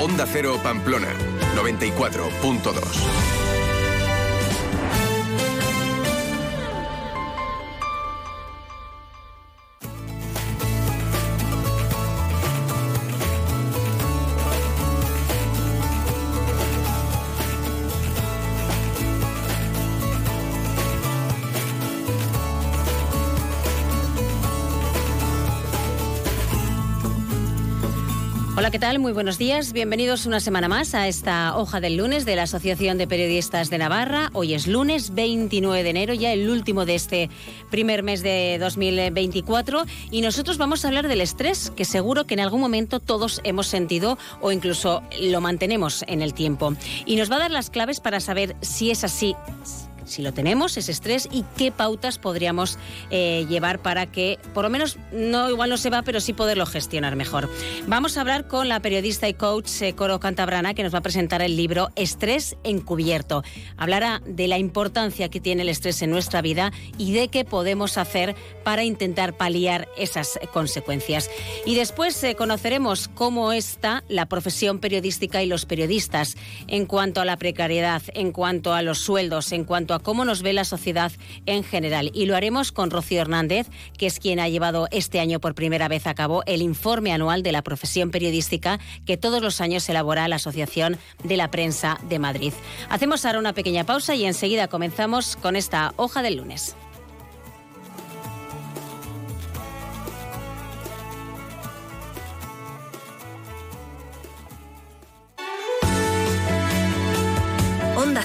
[0.00, 1.14] Onda Cero Pamplona,
[1.54, 3.41] 94.2.
[28.72, 28.98] ¿qué tal?
[28.98, 29.74] Muy buenos días.
[29.74, 33.76] Bienvenidos una semana más a esta hoja del lunes de la Asociación de Periodistas de
[33.76, 34.30] Navarra.
[34.32, 37.28] Hoy es lunes 29 de enero, ya el último de este
[37.70, 39.84] primer mes de 2024.
[40.10, 43.66] Y nosotros vamos a hablar del estrés, que seguro que en algún momento todos hemos
[43.66, 46.72] sentido o incluso lo mantenemos en el tiempo.
[47.04, 49.36] Y nos va a dar las claves para saber si es así
[50.04, 52.78] si lo tenemos, ese estrés, y qué pautas podríamos
[53.10, 56.66] eh, llevar para que, por lo menos, no igual no se va, pero sí poderlo
[56.66, 57.48] gestionar mejor.
[57.86, 61.02] Vamos a hablar con la periodista y coach eh, Coro Cantabrana, que nos va a
[61.02, 63.42] presentar el libro Estrés encubierto.
[63.76, 67.98] Hablará de la importancia que tiene el estrés en nuestra vida y de qué podemos
[67.98, 71.30] hacer para intentar paliar esas consecuencias.
[71.66, 77.24] Y después eh, conoceremos cómo está la profesión periodística y los periodistas en cuanto a
[77.24, 81.12] la precariedad, en cuanto a los sueldos, en cuanto a cómo nos ve la sociedad
[81.46, 82.10] en general.
[82.14, 85.88] Y lo haremos con Rocío Hernández, que es quien ha llevado este año por primera
[85.88, 90.28] vez a cabo el informe anual de la profesión periodística que todos los años elabora
[90.28, 92.52] la Asociación de la Prensa de Madrid.
[92.88, 96.76] Hacemos ahora una pequeña pausa y enseguida comenzamos con esta hoja del lunes.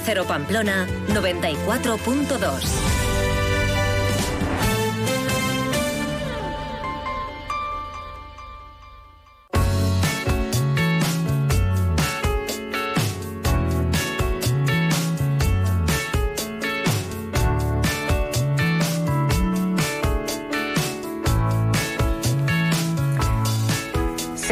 [0.03, 2.96] Cero Pamplona 94.2.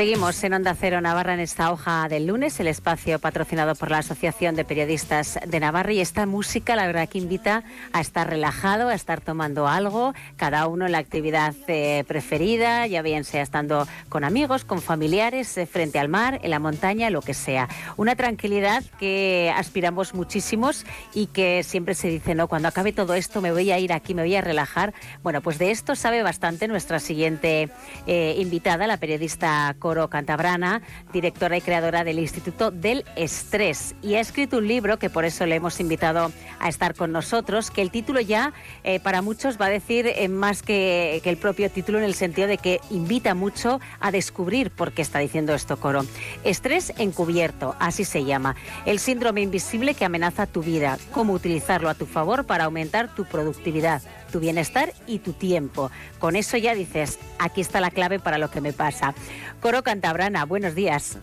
[0.06, 3.98] Seguimos en Onda Cero Navarra en esta hoja del lunes, el espacio patrocinado por la
[3.98, 5.94] Asociación de Periodistas de Navarra.
[5.94, 10.68] Y esta música, la verdad, que invita a estar relajado, a estar tomando algo, cada
[10.68, 15.66] uno en la actividad eh, preferida, ya bien sea estando con amigos, con familiares, eh,
[15.66, 17.68] frente al mar, en la montaña, lo que sea.
[17.98, 23.42] Una tranquilidad que aspiramos muchísimos y que siempre se dice, no, cuando acabe todo esto
[23.42, 24.94] me voy a ir aquí, me voy a relajar.
[25.24, 27.72] Bueno, pues de esto sabe bastante nuestra siguiente
[28.06, 29.76] eh, invitada, la periodista
[30.10, 33.96] Cantabrana, directora y creadora del Instituto del Estrés.
[34.02, 37.72] Y ha escrito un libro que por eso le hemos invitado a estar con nosotros,
[37.72, 41.38] que el título ya eh, para muchos va a decir eh, más que, que el
[41.38, 45.54] propio título en el sentido de que invita mucho a descubrir por qué está diciendo
[45.54, 46.06] esto Coro.
[46.44, 48.56] Estrés encubierto, así se llama.
[48.86, 53.26] El síndrome invisible que amenaza tu vida, cómo utilizarlo a tu favor para aumentar tu
[53.26, 54.02] productividad
[54.35, 55.91] tu bienestar y tu tiempo.
[56.19, 59.16] Con eso ya dices, aquí está la clave para lo que me pasa.
[59.62, 61.18] Coro Cantabrana, buenos días.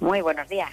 [0.00, 0.70] Muy buenos días.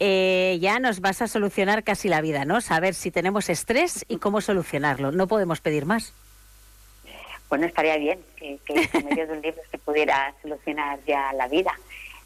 [0.00, 2.60] Eh, ya nos vas a solucionar casi la vida, ¿no?
[2.60, 5.12] Saber si tenemos estrés y cómo solucionarlo.
[5.12, 6.12] No podemos pedir más.
[7.48, 11.46] Bueno, estaría bien que, que en medio de un libro se pudiera solucionar ya la
[11.46, 11.70] vida.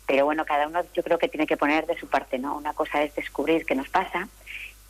[0.07, 2.57] Pero bueno, cada uno yo creo que tiene que poner de su parte, ¿no?
[2.57, 4.27] Una cosa es descubrir qué nos pasa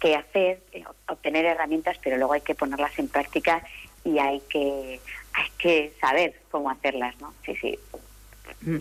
[0.01, 3.63] que hacer, eh, obtener herramientas, pero luego hay que ponerlas en práctica
[4.05, 5.01] y hay que,
[5.33, 7.33] hay que saber cómo hacerlas, ¿no?
[7.45, 7.79] Sí, sí.
[8.63, 8.79] Mm.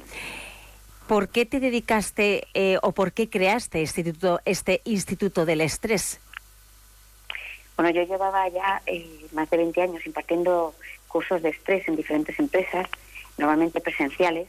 [1.08, 6.20] ¿Por qué te dedicaste eh, o por qué creaste este instituto, este instituto del estrés?
[7.78, 10.74] Bueno, yo llevaba ya eh, más de 20 años impartiendo
[11.08, 12.88] cursos de estrés en diferentes empresas,
[13.38, 14.48] normalmente presenciales,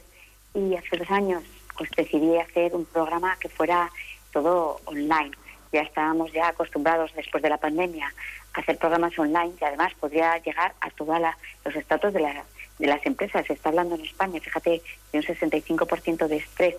[0.53, 1.43] y hace dos años
[1.77, 3.91] pues decidí hacer un programa que fuera
[4.31, 5.31] todo online
[5.71, 8.13] ya estábamos ya acostumbrados después de la pandemia
[8.53, 11.19] a hacer programas online y además podría llegar a todos
[11.65, 12.41] los estatus de,
[12.79, 13.45] de las empresas.
[13.45, 16.75] Se está hablando en España, fíjate, de un 65% de estrés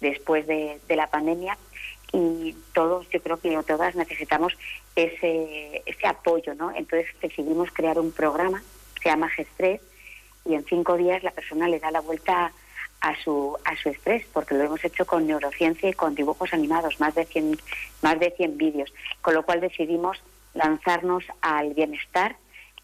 [0.00, 1.56] después de, la pandemia
[2.12, 4.52] y todos, yo creo que todas necesitamos
[4.94, 6.70] ese, ese apoyo, ¿no?
[6.74, 8.62] Entonces decidimos crear un programa,
[9.02, 9.80] se llama Gestrés,
[10.44, 12.52] y en cinco días la persona le da la vuelta
[13.02, 17.00] a su, a su estrés, porque lo hemos hecho con neurociencia y con dibujos animados,
[17.00, 17.58] más de 100,
[18.00, 20.22] más de 100 vídeos, con lo cual decidimos
[20.54, 22.36] lanzarnos al bienestar,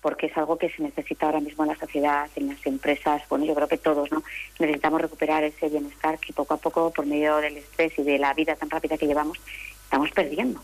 [0.02, 3.44] porque es algo que se necesita ahora mismo en la sociedad, en las empresas, bueno,
[3.44, 4.22] yo creo que todos, ¿no?
[4.58, 8.34] Necesitamos recuperar ese bienestar que poco a poco, por medio del estrés y de la
[8.34, 9.38] vida tan rápida que llevamos,
[9.84, 10.60] estamos perdiendo.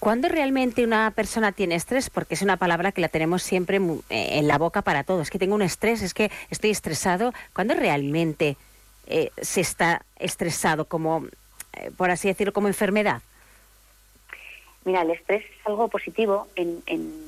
[0.00, 2.08] ¿Cuándo realmente una persona tiene estrés?
[2.08, 3.78] Porque es una palabra que la tenemos siempre
[4.10, 5.22] eh, en la boca para todos.
[5.22, 7.32] Es que tengo un estrés, es que estoy estresado.
[7.52, 8.56] ¿Cuándo realmente
[9.06, 11.26] eh, se está estresado, como,
[11.72, 13.22] eh, por así decirlo, como enfermedad?
[14.84, 17.27] Mira, el estrés es algo positivo en, en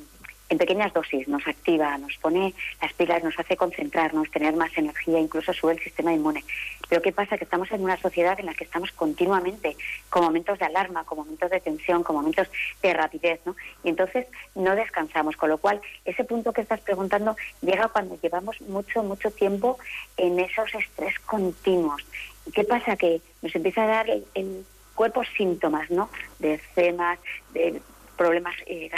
[0.51, 5.17] en pequeñas dosis, nos activa, nos pone las pilas, nos hace concentrarnos, tener más energía,
[5.17, 6.43] incluso sube el sistema inmune.
[6.89, 7.37] Pero ¿qué pasa?
[7.37, 9.77] Que estamos en una sociedad en la que estamos continuamente
[10.09, 12.49] con momentos de alarma, con momentos de tensión, con momentos
[12.83, 13.55] de rapidez, ¿no?
[13.85, 18.59] Y entonces no descansamos, con lo cual ese punto que estás preguntando llega cuando llevamos
[18.59, 19.79] mucho, mucho tiempo
[20.17, 22.05] en esos estrés continuos.
[22.45, 22.97] ¿Y qué pasa?
[22.97, 24.65] Que nos empieza a dar el,
[24.95, 26.09] cuerpo síntomas, ¿no?
[26.39, 27.17] De cemas,
[27.53, 27.81] de
[28.21, 28.91] problemas eh,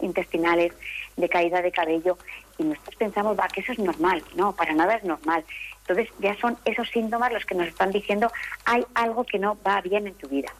[0.00, 0.72] intestinales,
[1.16, 2.16] de caída de cabello,
[2.56, 4.22] y nosotros pensamos, va, que eso es normal.
[4.34, 5.44] No, para nada es normal.
[5.80, 8.32] Entonces ya son esos síntomas los que nos están diciendo,
[8.64, 10.50] hay algo que no va bien en tu vida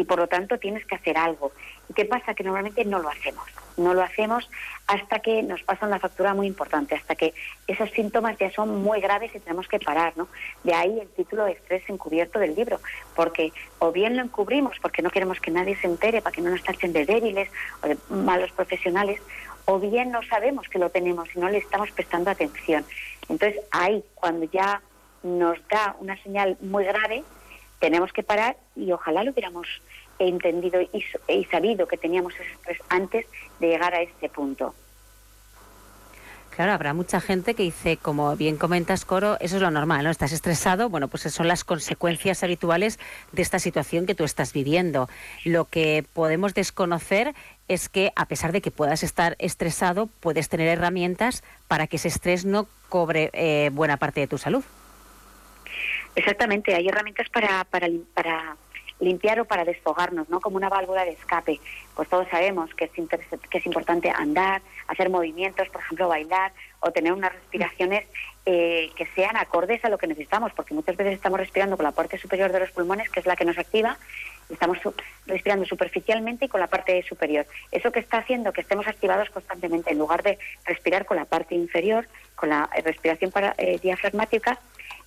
[0.00, 1.52] y por lo tanto tienes que hacer algo.
[1.90, 2.32] ¿Y qué pasa?
[2.34, 3.44] Que normalmente no lo hacemos.
[3.76, 4.48] No lo hacemos
[4.86, 7.34] hasta que nos pasa una factura muy importante, hasta que
[7.66, 10.28] esos síntomas ya son muy graves y tenemos que parar, ¿no?
[10.64, 12.80] De ahí el título de estrés encubierto del libro,
[13.14, 16.50] porque o bien lo encubrimos porque no queremos que nadie se entere para que no
[16.50, 17.50] nos tachen de débiles
[17.82, 19.20] o de malos profesionales,
[19.66, 22.86] o bien no sabemos que lo tenemos y no le estamos prestando atención.
[23.28, 24.80] Entonces ahí, cuando ya
[25.22, 27.22] nos da una señal muy grave,
[27.80, 29.66] tenemos que parar y ojalá lo hubiéramos
[30.20, 33.26] entendido y, sabido que teníamos ese estrés antes
[33.58, 34.74] de llegar a este punto.
[36.54, 40.10] Claro, habrá mucha gente que dice, como bien comentas, Coro, eso es lo normal, ¿no?
[40.10, 42.98] Estás estresado, bueno, pues son las consecuencias habituales
[43.32, 45.08] de esta situación que tú estás viviendo.
[45.44, 47.34] Lo que podemos desconocer
[47.68, 52.08] es que, a pesar de que puedas estar estresado, puedes tener herramientas para que ese
[52.08, 54.64] estrés no cobre eh, buena parte de tu salud.
[56.14, 58.56] Exactamente, hay herramientas para, para, para
[59.00, 60.40] limpiar o para desfogarnos, ¿no?
[60.40, 61.60] Como una válvula de escape.
[61.94, 66.90] Pues todos sabemos que es, que es importante andar, hacer movimientos, por ejemplo, bailar o
[66.90, 68.06] tener unas respiraciones
[68.46, 71.92] eh, que sean acordes a lo que necesitamos, porque muchas veces estamos respirando con la
[71.92, 73.98] parte superior de los pulmones, que es la que nos activa,
[74.48, 74.78] estamos
[75.26, 77.46] respirando superficialmente y con la parte superior.
[77.70, 81.54] Eso que está haciendo que estemos activados constantemente, en lugar de respirar con la parte
[81.54, 84.58] inferior, con la respiración para, eh, diafragmática,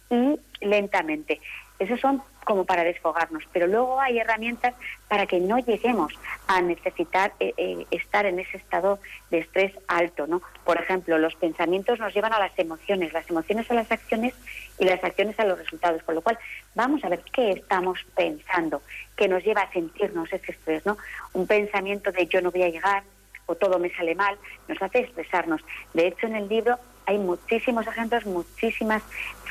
[0.10, 1.40] y lentamente.
[1.80, 4.74] Esos son como para desfogarnos, pero luego hay herramientas
[5.08, 6.14] para que no lleguemos
[6.48, 9.00] a necesitar eh, eh, estar en ese estado
[9.32, 10.42] de estrés alto, ¿no?
[10.64, 14.34] Por ejemplo, los pensamientos nos llevan a las emociones, las emociones a las acciones
[14.78, 16.38] y las acciones a los resultados, con lo cual
[16.76, 18.82] vamos a ver qué estamos pensando,
[19.16, 20.98] que nos lleva a sentirnos ese estrés, ¿no?
[21.34, 23.04] Un pensamiento de yo no voy a llegar
[23.46, 25.62] o todo me sale mal, nos hace estresarnos.
[25.94, 29.04] De hecho, en el libro hay muchísimos ejemplos, muchísimas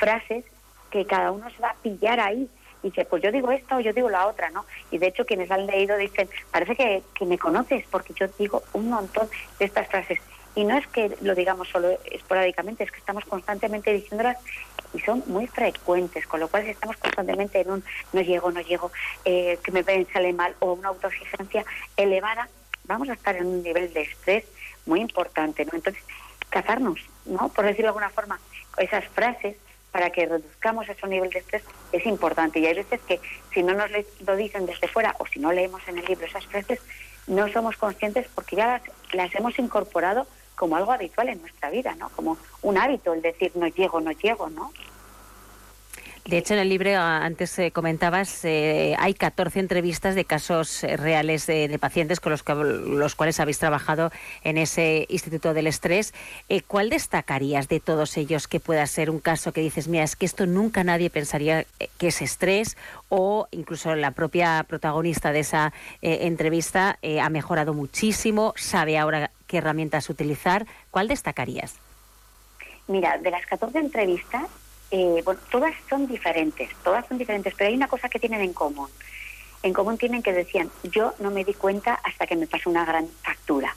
[0.03, 0.45] frases
[0.91, 2.49] que cada uno se va a pillar ahí
[2.83, 4.65] y dice, pues yo digo esta o yo digo la otra, ¿no?
[4.91, 8.61] Y de hecho quienes han leído dicen, parece que, que me conoces porque yo digo
[8.73, 9.27] un montón
[9.57, 10.19] de estas frases.
[10.55, 14.37] Y no es que lo digamos solo esporádicamente, es que estamos constantemente diciéndolas
[14.93, 18.61] y son muy frecuentes, con lo cual si estamos constantemente en un no llego, no
[18.61, 18.91] llego,
[19.25, 21.65] eh, que me sale mal o una autoexigencia
[21.97, 22.49] elevada,
[22.83, 24.43] vamos a estar en un nivel de estrés
[24.85, 25.71] muy importante, ¿no?
[25.73, 26.03] Entonces,
[26.49, 27.49] cazarnos, ¿no?
[27.49, 28.39] Por decirlo de alguna forma,
[28.77, 29.55] esas frases
[29.93, 32.59] para que reduzcamos ese nivel de estrés es importante.
[32.59, 33.21] Y hay veces que
[33.53, 33.91] si no nos
[34.25, 36.81] lo dicen desde fuera o si no leemos en el libro esas frases,
[37.27, 38.81] no somos conscientes porque ya las,
[39.13, 40.25] las hemos incorporado
[40.55, 42.09] como algo habitual en nuestra vida, ¿no?
[42.09, 44.73] Como un hábito el decir no llego, no llego, ¿no?
[46.25, 50.95] De hecho, en el libro, antes eh, comentabas, eh, hay 14 entrevistas de casos eh,
[50.95, 54.09] reales de, pacientes con los, los, cuales habéis trabajado
[54.45, 56.13] en ese Instituto del Estrés.
[56.67, 60.25] ¿Cuál destacarías de todos ellos que pueda ser un caso que dices, mira, es que
[60.25, 61.65] esto nunca nadie pensaría
[61.97, 62.77] que es estrés
[63.09, 70.09] o incluso la propia protagonista de esa entrevista ha mejorado muchísimo, sabe ahora qué herramientas
[70.09, 70.65] utilizar?
[70.89, 71.75] ¿Cuál destacarías?
[72.87, 74.47] Mira, de las 14 entrevistas,
[74.95, 78.53] eh, bueno, todas son diferentes, todas son diferentes, pero hay una cosa que tienen en
[78.53, 78.89] común.
[79.63, 82.85] En común tienen que decían, yo no me di cuenta hasta que me pasó una
[82.85, 83.75] gran factura.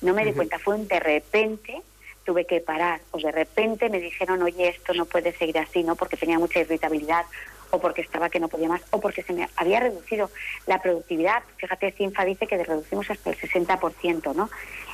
[0.00, 1.82] No me di cuenta, fue un de repente
[2.24, 5.96] tuve que parar o de repente me dijeron, oye, esto no puede seguir así, ¿no?
[5.96, 7.26] Porque tenía mucha irritabilidad
[7.68, 10.30] o porque estaba que no podía más o porque se me había reducido
[10.66, 11.42] la productividad.
[11.58, 14.48] Fíjate, CINFA dice que reducimos hasta el 60%, ¿no?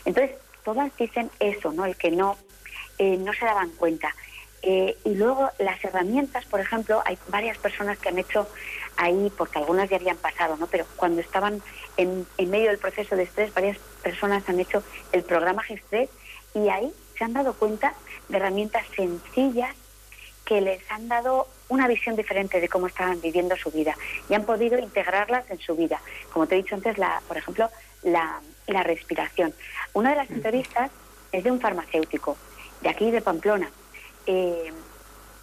[0.04, 1.84] Entonces, todas dicen eso, ¿no?
[1.84, 2.36] El que no,
[2.98, 4.12] eh, no se daban cuenta.
[4.62, 8.46] Eh, y luego las herramientas, por ejemplo, hay varias personas que han hecho
[8.96, 10.66] ahí, porque algunas ya habían pasado, ¿no?
[10.66, 11.62] Pero cuando estaban
[11.96, 16.10] en, medio del proceso de estrés, varias personas han hecho el programa Gestrés
[16.54, 17.94] y ahí se han dado cuenta
[18.28, 19.74] de herramientas sencillas
[20.44, 23.96] que les han dado una visión diferente de cómo estaban viviendo su vida
[24.28, 26.00] y han podido integrarlas en su vida.
[26.32, 27.70] Como te he dicho antes, la, por ejemplo,
[28.02, 29.54] la, la respiración.
[29.94, 30.90] Una de las entrevistas
[31.32, 32.36] es de un farmacéutico
[32.82, 33.70] de aquí de Pamplona
[34.30, 34.72] eh,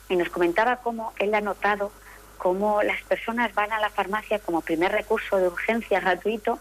[0.08, 1.92] y nos comentaba cómo él ha notado
[2.38, 6.60] cómo las personas van a la farmacia como primer recurso de urgencia gratuito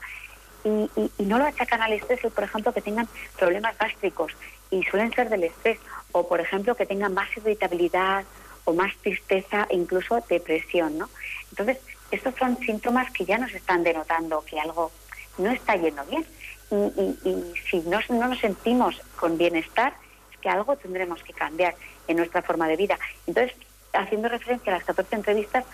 [0.65, 0.91] y,
[1.23, 4.33] no lo achacan al estrés, por ejemplo, que tengan problemas gástricos
[4.71, 5.79] y suelen ser del estrés,
[6.11, 8.25] o por ejemplo, que tengan más irritabilidad
[8.65, 11.09] o más tristeza e incluso depresión, ¿no?
[11.51, 11.79] Entonces,
[12.11, 14.91] estos son síntomas que ya nos están denotando que algo
[15.39, 16.27] no está yendo bien.
[16.73, 19.93] Y, si no, no nos sentimos con bienestar,
[20.33, 21.77] es que algo tendremos que cambiar
[22.09, 22.99] en nuestra forma de vida.
[23.27, 23.57] Entonces,
[23.93, 25.65] haciendo referencia a las 14 entrevistas,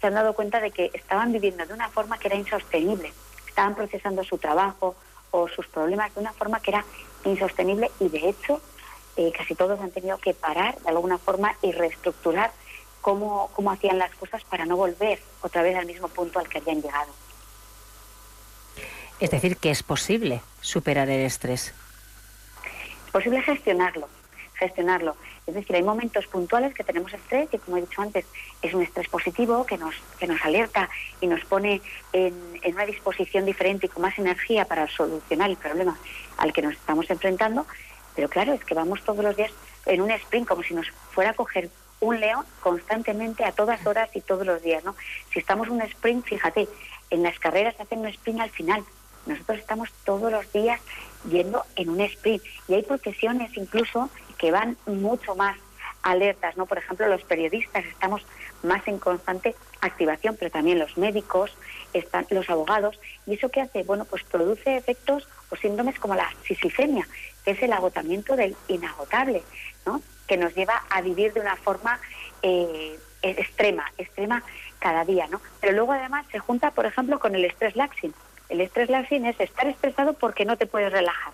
[0.00, 3.12] se han dado cuenta de que estaban viviendo de una forma que era insostenible.
[3.46, 4.96] Estaban procesando su trabajo
[5.30, 6.84] o sus problemas de una forma que era
[7.24, 8.60] insostenible y de hecho
[9.16, 12.52] eh, casi todos han tenido que parar de alguna forma y reestructurar
[13.00, 16.58] cómo, cómo hacían las cosas para no volver otra vez al mismo punto al que
[16.58, 17.12] habían llegado.
[19.20, 21.74] Es decir, que es posible superar el estrés.
[23.06, 24.08] Es posible gestionarlo,
[24.54, 25.16] gestionarlo.
[25.48, 28.26] Es decir, hay momentos puntuales que tenemos estrés, que como he dicho antes,
[28.60, 30.90] es un estrés positivo que nos, que nos alerta
[31.22, 31.80] y nos pone
[32.12, 35.98] en, en una disposición diferente y con más energía para solucionar el problema
[36.36, 37.66] al que nos estamos enfrentando.
[38.14, 39.50] Pero claro, es que vamos todos los días
[39.86, 44.10] en un sprint, como si nos fuera a coger un león constantemente a todas horas
[44.14, 44.94] y todos los días, ¿no?
[45.32, 46.68] Si estamos en un sprint, fíjate,
[47.08, 48.84] en las carreras hacen un sprint al final.
[49.24, 50.80] Nosotros estamos todos los días
[51.28, 55.56] yendo en un sprint y hay profesiones incluso que van mucho más
[56.02, 56.66] alertas, ¿no?
[56.66, 58.22] Por ejemplo, los periodistas estamos
[58.62, 61.56] más en constante activación, pero también los médicos,
[61.92, 66.28] están los abogados, y eso qué hace, bueno, pues produce efectos o síndromes como la
[66.46, 67.06] sisifemia,
[67.44, 69.42] que es el agotamiento del inagotable,
[69.86, 70.02] ¿no?
[70.26, 71.98] Que nos lleva a vivir de una forma
[72.42, 74.42] eh, extrema, extrema
[74.78, 75.40] cada día, ¿no?
[75.60, 78.12] Pero luego además se junta, por ejemplo, con el estrés laxing.
[78.48, 81.32] El estrés laxing es estar estresado porque no te puedes relajar.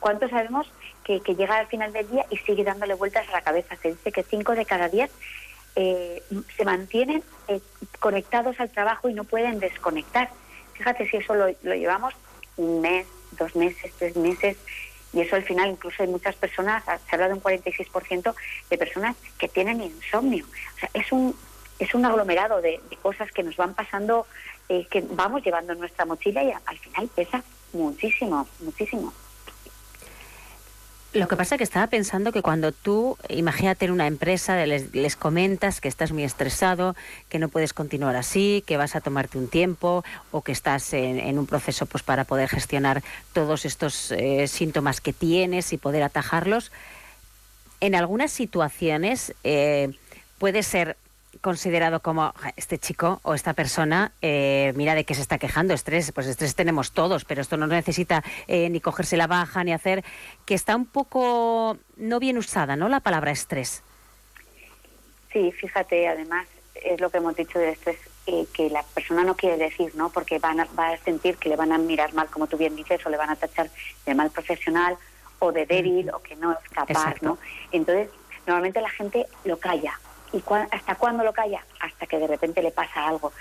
[0.00, 0.70] ¿Cuántos sabemos
[1.04, 3.76] que, llega al final del día y sigue dándole vueltas a la cabeza?
[3.76, 5.10] Se dice que cinco de cada diez
[5.76, 6.22] eh,
[6.56, 7.60] se mantienen eh,
[7.98, 10.30] conectados al trabajo y no pueden desconectar.
[10.74, 12.14] Fíjate si eso lo, llevamos
[12.56, 14.56] un mes, dos meses, tres meses,
[15.12, 18.34] y eso al final incluso hay muchas personas, se habla de un 46%
[18.70, 20.44] de personas que tienen insomnio.
[20.76, 21.34] O sea, es un,
[21.78, 24.26] es un aglomerado de, cosas que nos van pasando,
[24.68, 29.12] eh, que vamos llevando nuestra mochila y al final pesa muchísimo, muchísimo.
[31.14, 35.16] Lo que pasa es que estaba pensando que cuando tú, imagínate en una empresa, les,
[35.16, 36.94] comentas que estás muy estresado,
[37.30, 41.38] que no puedes continuar así, que vas a tomarte un tiempo o que estás en,
[41.38, 46.72] un proceso pues, para poder gestionar todos estos eh, síntomas que tienes y poder atajarlos,
[47.80, 49.96] en algunas situaciones eh,
[50.38, 50.98] puede ser
[51.40, 56.12] considerado como este chico o esta persona, eh, mira de qué se está quejando, estrés,
[56.12, 60.04] pues estrés tenemos todos, pero esto no necesita eh, ni cogerse la baja ni hacer,
[60.44, 62.88] que está un poco no bien usada, ¿no?
[62.88, 63.82] La palabra estrés.
[65.32, 69.36] Sí, fíjate, además es lo que hemos dicho de estrés, eh, que la persona no
[69.36, 70.10] quiere decir, ¿no?
[70.10, 73.04] Porque van va a sentir que le van a mirar mal, como tú bien dices,
[73.04, 73.70] o le van a tachar
[74.04, 74.96] de mal profesional
[75.38, 77.38] o de débil o que no es capaz, ¿no?
[77.72, 78.08] Entonces,
[78.46, 79.98] normalmente la gente lo calla,
[80.32, 81.64] ¿Y hasta cuándo lo calla?
[81.80, 83.32] Hasta que de repente le pasa algo.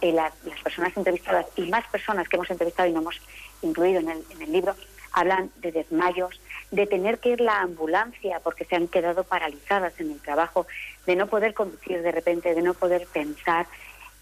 [0.00, 0.32] Eh, las
[0.62, 3.20] personas entrevistadas y más personas que hemos entrevistado y no hemos
[3.62, 4.74] incluido en el, en el libro
[5.14, 10.10] hablan de desmayos, de tener que ir la ambulancia porque se han quedado paralizadas en
[10.10, 10.66] el trabajo,
[11.06, 13.66] de no poder conducir de repente, de no poder pensar.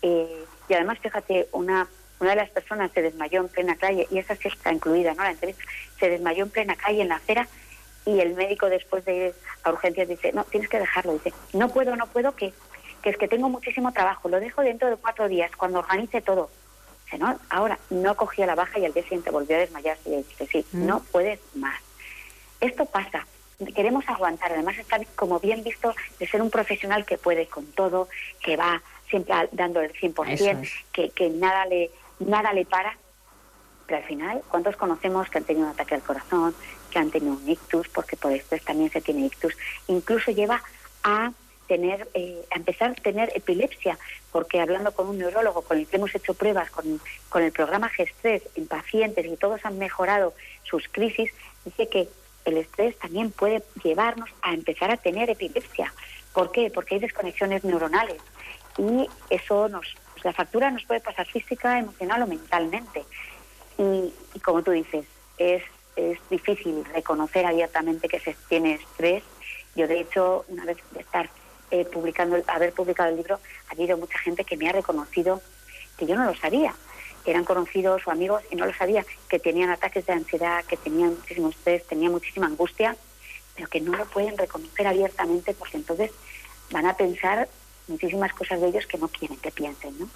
[0.03, 1.89] Eh, y además, fíjate, una,
[2.21, 5.23] una de las personas se desmayó en plena calle, y esa sí está incluida, ¿no?
[5.23, 5.65] La entrevista,
[5.99, 7.49] se desmayó en plena calle en la acera
[8.05, 11.13] y el médico después de ir a urgencias dice, no, tienes que dejarlo.
[11.13, 12.53] Dice, no puedo, no puedo, que,
[13.03, 16.51] que es que tengo muchísimo trabajo, lo dejo dentro de cuatro días, cuando organice todo.
[17.05, 20.17] Dice, no, ahora no cogía la baja y al día siguiente volvió a desmayarse y
[20.17, 20.87] dice, sí, mm.
[20.87, 21.81] no puedes más.
[22.61, 23.27] Esto pasa,
[23.75, 28.09] queremos aguantar, además está como bien visto de ser un profesional que puede con todo,
[28.41, 31.91] que va siempre dando el 100%, que, que nada le
[32.21, 32.97] nada le para,
[33.87, 36.55] pero al final, ¿cuántos conocemos que han tenido un ataque al corazón,
[36.93, 39.55] que han tenido un ictus, porque por estrés también se tiene ictus,
[39.89, 40.63] incluso lleva
[41.03, 41.33] a
[41.67, 43.99] tener, eh, a empezar a tener epilepsia,
[44.31, 47.89] porque hablando con un neurólogo con el que hemos hecho pruebas con, con el programa
[47.89, 50.35] Gestres en pacientes y todos han mejorado
[50.65, 51.31] sus crisis,
[51.65, 52.09] dice que
[52.45, 55.95] el estrés también puede llevarnos a empezar a tener epilepsia.
[56.35, 56.71] ¿Por qué?
[56.71, 58.21] Porque hay desconexiones neuronales
[58.79, 59.95] y eso nos,
[60.25, 63.05] la factura nos puede pasar física, emocional o mentalmente.
[63.79, 65.07] Y, y como tú dices,
[65.39, 65.63] es
[65.97, 69.23] es difícil reconocer abiertamente que se tiene estrés.
[69.75, 71.31] Yo, de hecho, una vez de estar
[71.71, 75.41] eh, publicando, haber publicado el libro, ha habido mucha gente que me ha reconocido
[75.97, 76.75] que yo no lo sabía,
[77.25, 81.11] eran conocidos o amigos y no lo sabía, que tenían ataques de ansiedad, que tenían
[81.11, 82.97] muchísimo estrés, tenían muchísima angustia,
[83.55, 86.11] pero que no lo pueden reconocer abiertamente porque entonces
[86.71, 87.49] van a pensar
[87.87, 90.09] muchísimas cosas de ellos que no quieren que piensen, ¿no?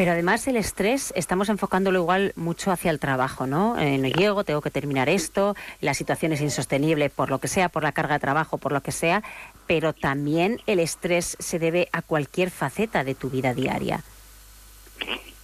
[0.00, 3.78] Pero además el estrés estamos enfocándolo igual mucho hacia el trabajo, ¿no?
[3.78, 7.68] Eh, no llego, tengo que terminar esto, la situación es insostenible por lo que sea,
[7.68, 9.22] por la carga de trabajo, por lo que sea,
[9.66, 14.02] pero también el estrés se debe a cualquier faceta de tu vida diaria.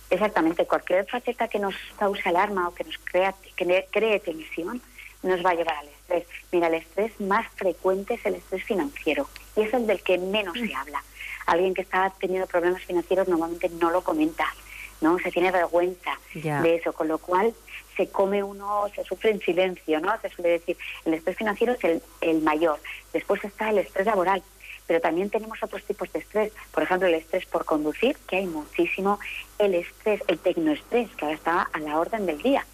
[0.08, 4.80] Exactamente, cualquier faceta que nos cause alarma o que nos crea, que cree tensión
[5.22, 6.26] nos va a llevar al estrés.
[6.50, 10.56] Mira, el estrés más frecuente es el estrés financiero y es el del que menos
[10.58, 11.02] se habla
[11.46, 14.46] alguien que está teniendo problemas financieros normalmente no lo comenta,
[15.00, 15.18] ¿no?
[15.18, 17.54] Se tiene vergüenza de eso, con lo cual
[17.96, 20.20] se come uno, se sufre en silencio, ¿no?
[20.20, 22.78] Se suele decir, el estrés financiero es el, el mayor.
[23.12, 24.42] Después está el estrés laboral,
[24.86, 26.52] pero también tenemos otros tipos de estrés.
[26.72, 29.18] Por ejemplo, el estrés por conducir, que hay muchísimo.
[29.58, 32.64] El estrés, el tecnoestrés, que ahora está a la orden del día.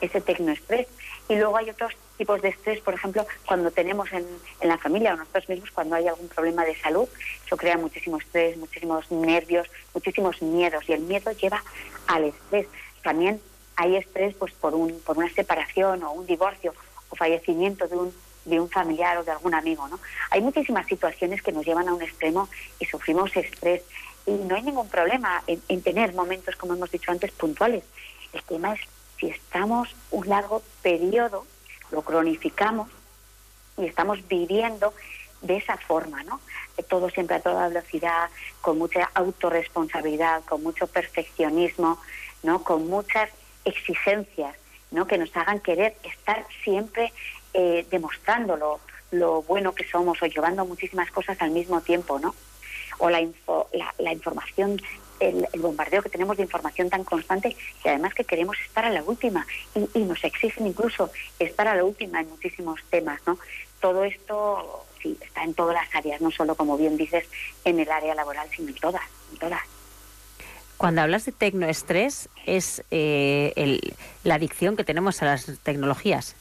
[0.00, 0.88] Ese tecnoestrés.
[1.28, 4.26] Y luego hay otros tipos de estrés, por ejemplo, cuando tenemos en,
[4.60, 7.08] en, la familia o nosotros mismos, cuando hay algún problema de salud,
[7.46, 11.64] eso crea muchísimo estrés, muchísimos nervios, muchísimos miedos y el miedo lleva
[12.08, 12.66] al estrés.
[13.02, 13.40] También
[13.76, 16.74] hay estrés pues por, un, por una separación o un divorcio
[17.08, 19.88] o fallecimiento de un, de un familiar o de algún amigo.
[19.88, 19.98] ¿no?
[20.28, 23.80] Hay muchísimas situaciones que nos llevan a un extremo y sufrimos estrés
[24.26, 27.82] y no hay ningún problema en, en tener momentos, como hemos dicho antes, puntuales.
[28.34, 28.80] El tema es
[29.18, 31.46] si estamos un largo periodo
[31.90, 32.88] lo cronificamos
[33.76, 34.92] y estamos viviendo
[35.42, 36.40] de esa forma, ¿no?
[36.88, 38.28] Todo siempre a toda velocidad,
[38.60, 41.98] con mucha autorresponsabilidad, con mucho perfeccionismo,
[42.42, 42.62] ¿no?
[42.62, 43.30] Con muchas
[43.64, 44.54] exigencias,
[44.90, 45.06] ¿no?
[45.06, 47.12] Que nos hagan querer estar siempre
[47.54, 48.80] eh, demostrando
[49.10, 52.34] lo, bueno que somos o llevando muchísimas cosas al mismo tiempo, ¿no?
[52.98, 53.20] O la,
[53.72, 54.80] la, la información
[55.20, 59.02] el, bombardeo que tenemos de información tan constante y además que queremos estar a la
[59.02, 59.46] última
[59.94, 63.38] y, nos exigen incluso estar a la última en muchísimos temas, ¿no?
[63.80, 67.24] Todo esto sí está en todas las áreas, no solo como bien dices
[67.64, 69.60] en el área laboral, sino en todas, en todas.
[70.76, 73.78] Cuando hablas de tecnoestrés, es eh,
[74.24, 76.34] la adicción que tenemos a las tecnologías.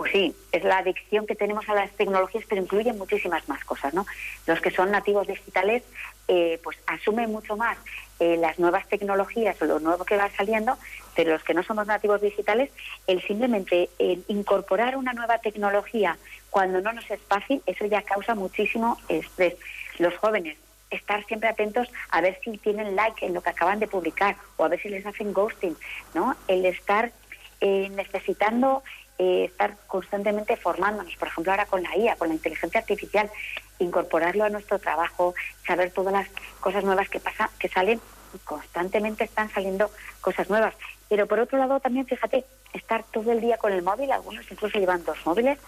[0.00, 3.92] Pues sí, es la adicción que tenemos a las tecnologías, pero incluye muchísimas más cosas,
[3.92, 4.06] ¿no?
[4.46, 5.82] Los que son nativos digitales,
[6.26, 7.76] eh, pues asumen mucho más
[8.18, 10.78] eh, las nuevas tecnologías o lo nuevo que va saliendo,
[11.14, 12.70] pero los que no somos nativos digitales,
[13.06, 13.90] el simplemente
[14.28, 16.16] incorporar una nueva tecnología
[16.48, 19.56] cuando no nos es fácil, eso ya causa muchísimo estrés.
[19.98, 20.56] Los jóvenes
[20.88, 24.64] estar siempre atentos a ver si tienen like en lo que acaban de publicar o
[24.64, 25.76] a ver si les hacen ghosting,
[26.14, 26.36] ¿no?
[26.48, 27.12] El estar
[27.60, 28.82] eh, necesitando
[29.22, 33.30] eh, estar constantemente formándonos, por ejemplo ahora con la IA, con la inteligencia artificial,
[33.78, 35.34] incorporarlo a nuestro trabajo,
[35.66, 36.26] saber todas las
[36.58, 38.00] cosas nuevas que pasan, que salen
[38.44, 39.90] constantemente están saliendo
[40.22, 40.74] cosas nuevas.
[41.10, 44.78] Pero por otro lado también, fíjate, estar todo el día con el móvil, algunos incluso
[44.78, 45.58] llevan dos móviles,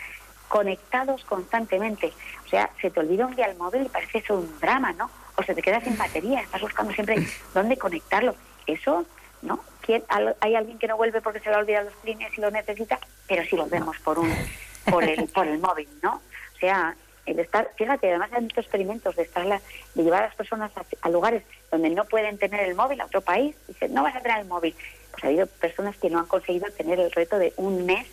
[0.49, 2.11] conectados constantemente.
[2.47, 5.11] O sea, se te olvida un día el móvil y parece eso un drama, ¿no?
[5.37, 7.17] O se te queda sin batería, estás buscando siempre
[7.53, 8.35] dónde conectarlo.
[8.67, 9.05] Eso
[9.43, 9.61] ¿no?
[10.41, 12.99] Hay alguien que no vuelve porque se le ha olvidado los clines y lo necesita,
[13.29, 14.33] pero si lo vemos por un
[14.91, 16.21] por el, por el móvil, ¿no?
[16.55, 20.35] O sea, el estar, fíjate, además hay muchos experimentos de estar de llevar a las
[20.35, 24.17] personas a, lugares donde no pueden tener el móvil, a otro país, dicen, no vas
[24.17, 24.75] a tener el móvil.
[25.13, 28.07] Pues ha habido personas que no han conseguido tener el reto de un mes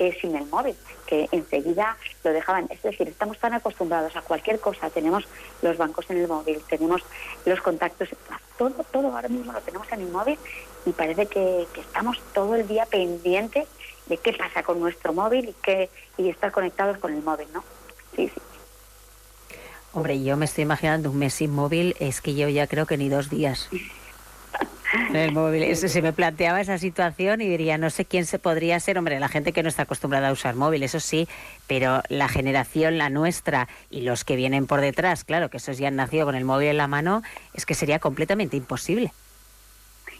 [0.00, 0.74] eh, sin el móvil,
[1.06, 2.66] que enseguida lo dejaban.
[2.70, 5.28] Es decir, estamos tan acostumbrados a cualquier cosa, tenemos
[5.60, 7.02] los bancos en el móvil, tenemos
[7.44, 8.08] los contactos,
[8.56, 10.38] todo, todo ahora mismo lo tenemos en el móvil
[10.86, 13.68] y parece que, estamos todo el día pendientes
[14.06, 17.62] de qué pasa con nuestro móvil y, que, y estar conectados con el móvil, ¿no?
[18.16, 18.40] Sí, sí.
[19.92, 22.96] Hombre, yo me estoy imaginando un mes sin móvil, es que yo ya creo que
[22.96, 23.68] ni dos días.
[25.14, 25.76] el móvil.
[25.76, 29.28] se me planteaba esa situación y diría, no sé quién se podría ser, hombre, la
[29.28, 31.28] gente que no está acostumbrada a usar móvil, eso sí,
[31.66, 35.88] pero la generación, la nuestra y los que vienen por detrás, claro, que esos ya
[35.88, 37.22] han nacido con el móvil en la mano,
[37.54, 39.12] es que sería completamente imposible.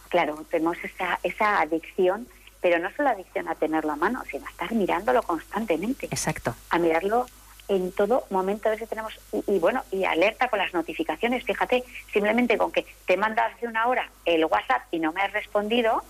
[0.09, 2.27] Claro, tenemos esa, esa adicción,
[2.61, 6.07] pero no solo adicción a tenerlo a mano, sino a estar mirándolo constantemente.
[6.07, 6.55] Exacto.
[6.69, 7.27] A mirarlo
[7.71, 12.57] en todo momento a veces tenemos y, bueno y alerta con las notificaciones fíjate simplemente
[12.57, 16.03] con que te manda hace una hora el WhatsApp y no me has respondido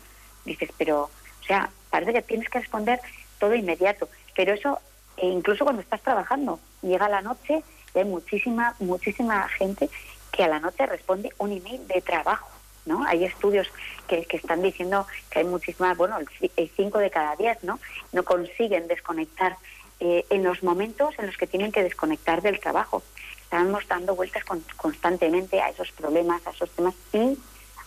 [0.43, 2.99] dices pero o sea parece que tienes que responder
[3.39, 4.79] todo inmediato pero eso
[5.17, 9.87] e incluso cuando estás trabajando llega la noche y hay muchísima muchísima gente
[10.31, 12.49] que a la noche responde un email de trabajo
[12.87, 13.05] ¿no?
[13.05, 13.67] Hay estudios
[14.07, 17.79] que, que están diciendo que hay muchísimas, bueno, el 5 de cada 10, ¿no?
[18.11, 19.55] No consiguen desconectar
[20.01, 23.03] eh, en los momentos en los que tienen que desconectar del trabajo.
[23.43, 24.43] Estamos dando vueltas
[24.75, 27.37] constantemente a esos problemas, a esos temas y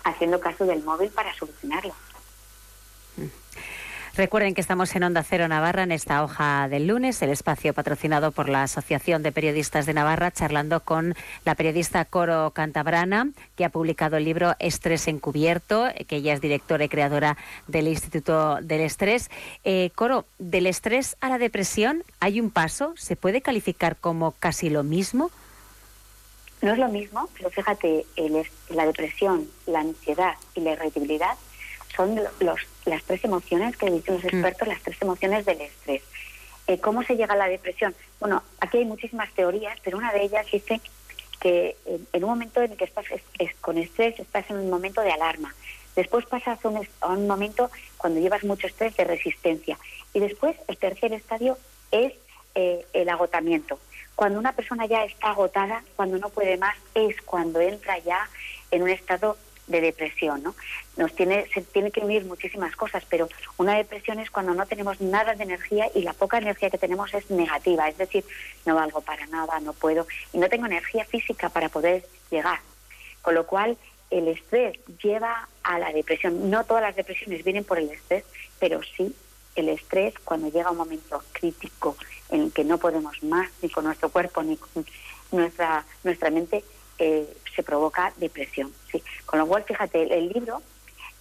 [0.05, 1.92] haciendo caso del móvil para solucionarlo.
[4.16, 8.31] Recuerden que estamos en Onda Cero Navarra en esta hoja del lunes, el espacio patrocinado
[8.31, 13.70] por la Asociación de Periodistas de Navarra, charlando con la periodista Coro Cantabrana, que ha
[13.70, 19.33] publicado el libro Estrés encubierto, que ella es directora y creadora del Instituto del Estrés.
[19.64, 22.94] Eh, Coro, del estrés a la depresión, ¿hay un paso?
[22.96, 25.33] ¿Se puede calificar como casi lo mismo?
[26.62, 28.07] No es lo mismo, pero fíjate,
[28.68, 31.37] la depresión, la ansiedad y la irritabilidad
[31.96, 34.28] son los, las tres emociones que dicen los mm.
[34.28, 36.02] expertos, las tres emociones del estrés.
[36.66, 37.94] Eh, ¿Cómo se llega a la depresión?
[38.20, 40.80] Bueno, aquí hay muchísimas teorías, pero una de ellas dice
[41.40, 41.76] que
[42.12, 43.04] en un momento en el que estás
[43.61, 45.54] con estrés, estás en un momento de alarma.
[45.94, 49.78] Después pasas a un, momento cuando llevas mucho estrés de resistencia.
[50.14, 51.59] Y después el tercer estadio
[51.90, 52.14] es
[52.54, 53.78] eh, el agotamiento.
[54.14, 58.28] Cuando una persona ya está agotada, cuando no puede más, es cuando entra ya
[58.70, 60.55] en un estado de depresión, ¿no?
[60.96, 65.00] Nos tiene, se tiene que unir muchísimas cosas, pero una depresión es cuando no tenemos
[65.00, 68.24] nada de energía y la poca energía que tenemos es negativa, es decir,
[68.66, 72.61] no valgo para nada, no puedo y no tengo energía física para poder llegar.
[73.22, 73.79] Con lo cual,
[74.11, 76.50] el estrés lleva a la depresión.
[76.50, 78.24] No todas las depresiones vienen por el estrés,
[78.61, 79.14] pero sí
[79.57, 81.96] el estrés cuando llega un momento crítico
[82.31, 84.85] en el que no podemos más ni con nuestro cuerpo ni con
[85.33, 86.64] nuestra, nuestra mente,
[86.98, 88.72] eh, se provoca depresión.
[88.90, 89.02] ¿sí?
[89.26, 90.62] Con lo cual, fíjate, el, libro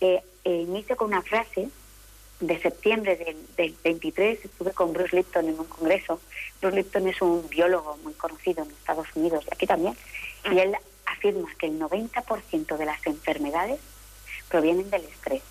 [0.02, 1.70] eh, eh, inicia con una frase
[2.40, 6.20] de septiembre del, del, 23, estuve con Bruce Lipton en un congreso.
[6.62, 9.96] Bruce Lipton es un biólogo muy conocido en Estados Unidos y aquí también,
[10.52, 13.80] y él afirma que el 90% de las enfermedades
[14.50, 15.42] provienen del estrés.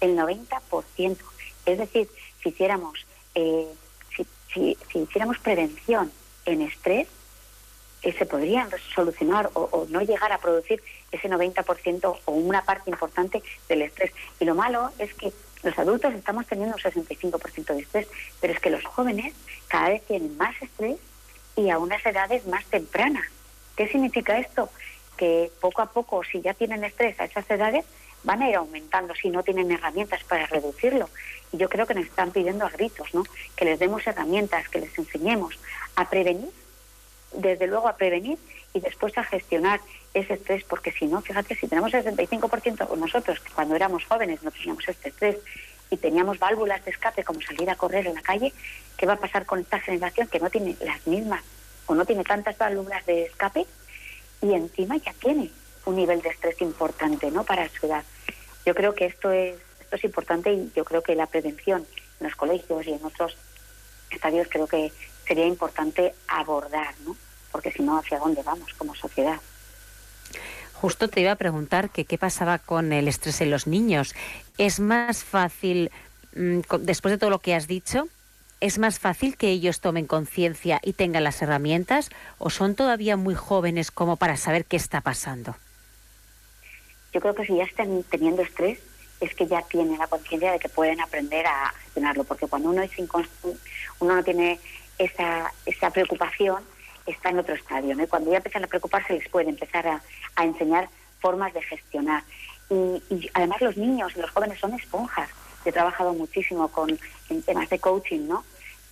[0.00, 1.16] El 90%.
[1.64, 2.08] Es decir,
[2.42, 3.66] si hiciéramos, eh,
[4.14, 6.12] si, si, si hiciéramos prevención
[6.44, 7.08] en estrés,
[8.12, 13.82] se podrían solucionar o, no llegar a producir ese 90% o una parte importante del
[13.82, 14.12] estrés.
[14.40, 18.08] Y lo malo es que los adultos estamos teniendo un 65% de estrés,
[18.40, 19.34] pero es que los jóvenes
[19.68, 20.96] cada vez tienen más estrés
[21.56, 23.24] y a unas edades más tempranas.
[23.76, 24.70] ¿Qué significa esto?
[25.16, 27.84] Que poco a poco, si ya tienen estrés a esas edades,
[28.22, 31.08] van a ir aumentando si no tienen herramientas para reducirlo.
[31.52, 33.24] Y yo creo que nos están pidiendo a gritos, ¿no?
[33.56, 35.58] Que les demos herramientas, que les enseñemos
[35.94, 36.50] a prevenir
[37.32, 38.38] desde luego a prevenir
[38.72, 39.80] y después a gestionar
[40.14, 44.50] ese estrés, porque si no, fíjate, si tenemos el 65% nosotros, cuando éramos jóvenes no
[44.50, 45.36] teníamos este estrés
[45.90, 48.52] y teníamos válvulas de escape como salir a correr en la calle,
[48.96, 51.42] ¿qué va a pasar con esta generación que no tiene las mismas
[51.86, 53.66] o no tiene tantas válvulas de escape
[54.42, 55.50] y encima ya tiene
[55.84, 57.44] un nivel de estrés importante ¿no?
[57.44, 58.04] para su edad?
[58.64, 61.86] Yo creo que esto es, esto es importante y yo creo que la prevención
[62.20, 63.36] en los colegios y en otros
[64.10, 64.92] estadios creo que
[65.26, 67.16] sería importante abordar, ¿no?
[67.52, 69.40] Porque si no, ¿hacia dónde vamos como sociedad?
[70.74, 74.14] Justo te iba a preguntar que qué pasaba con el estrés en los niños.
[74.58, 75.90] ¿Es más fácil,
[76.34, 78.08] mm, después de todo lo que has dicho,
[78.60, 83.34] es más fácil que ellos tomen conciencia y tengan las herramientas o son todavía muy
[83.34, 85.56] jóvenes como para saber qué está pasando?
[87.12, 88.78] Yo creo que si ya están teniendo estrés,
[89.20, 92.82] es que ya tienen la conciencia de que pueden aprender a gestionarlo, porque cuando uno
[92.82, 92.90] es
[93.98, 94.60] uno no tiene
[94.98, 96.62] esa, esa preocupación
[97.06, 97.96] está en otro estadio.
[98.08, 100.02] cuando ya empiezan a preocuparse les puede empezar a,
[100.34, 100.88] a enseñar
[101.20, 102.22] formas de gestionar.
[102.68, 105.28] Y, además los niños y los jóvenes son esponjas.
[105.64, 108.44] he trabajado muchísimo con en temas de coaching ¿no?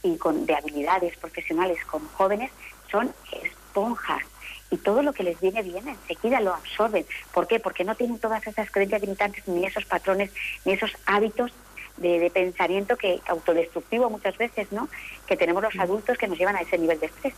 [0.03, 2.51] y con, de habilidades profesionales con jóvenes.
[2.91, 4.23] Son esponjas
[4.71, 7.05] y todo lo que les viene bien enseguida lo absorben.
[7.33, 7.61] ¿Por qué?
[7.61, 10.31] Porque no tienen todas esas creencias limitantes, ni esos patrones,
[10.65, 11.53] ni esos hábitos
[11.97, 14.89] de, pensamiento que autodestructivo muchas veces, ¿no?
[15.27, 17.35] Que tenemos los adultos que nos llevan a ese nivel de estrés.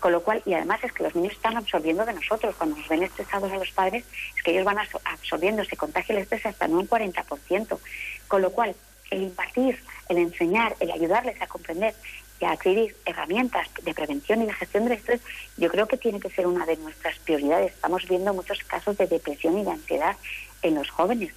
[0.00, 2.54] Con lo cual, y además es que los niños están absorbiendo de nosotros.
[2.56, 4.04] Cuando nos ven estresados a los padres,
[4.36, 7.78] es que ellos van absorbiendo, se contagia el estrés hasta en un 40%.
[8.28, 8.76] Con lo cual,
[9.10, 11.94] el impartir, el enseñar, el ayudarles a comprender
[12.40, 15.20] y a adquirir herramientas de prevención y de gestión del estrés,
[15.56, 17.72] yo creo que tiene que ser una de nuestras prioridades.
[17.72, 20.16] Estamos viendo muchos casos de depresión y de ansiedad
[20.62, 21.32] en los jóvenes.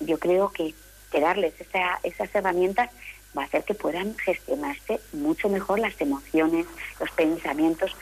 [0.00, 0.74] Yo creo que
[1.16, 2.90] que darles esas herramientas
[3.34, 6.66] va a hacer que puedan gestionarse mucho mejor las emociones,
[7.00, 7.96] los pensamientos,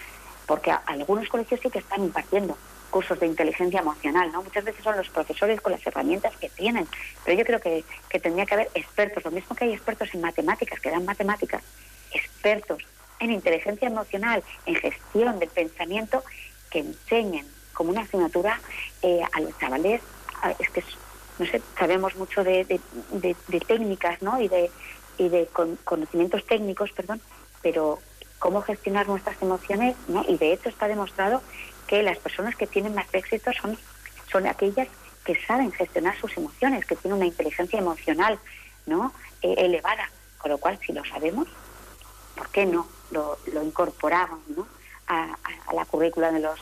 [0.47, 2.59] porque algunos colegios sí que están impartiendo
[2.91, 4.43] cursos de inteligencia emocional, ¿no?
[4.43, 6.89] Muchas veces son los profesores con las herramientas que tienen,
[7.25, 10.21] pero yo creo que, que tendría que haber expertos, lo mismo que hay expertos en
[10.21, 11.63] matemáticas, que dan matemáticas,
[12.11, 12.83] expertos
[13.21, 16.25] en inteligencia emocional, en gestión del pensamiento,
[16.69, 18.61] que enseñen como una asignatura
[19.03, 20.01] eh, a los chavales,
[20.59, 20.83] es que
[21.39, 24.41] no sé, sabemos mucho de, de, técnicas, ¿no?
[24.41, 24.71] Y de,
[25.19, 25.49] y de
[25.85, 27.21] conocimientos técnicos, perdón,
[27.63, 27.99] pero
[28.39, 30.25] cómo gestionar nuestras emociones, ¿no?
[30.29, 31.43] Y de hecho está demostrado
[31.87, 33.77] que las personas que tienen más éxito son,
[34.31, 34.89] son aquellas
[35.25, 38.39] que saben gestionar sus emociones, que tienen una inteligencia emocional,
[38.87, 39.13] ¿no?
[39.43, 40.11] Eh, elevada.
[40.39, 41.49] Con lo cual, si lo sabemos,
[42.37, 44.41] ¿por qué no lo, incorporamos
[45.07, 45.37] A,
[45.73, 46.61] la currícula de los,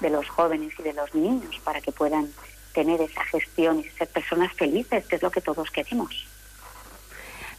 [0.00, 2.30] de los jóvenes y de los niños para que puedan
[2.72, 6.26] tener esa gestión y ser personas felices, que es lo que todos queremos?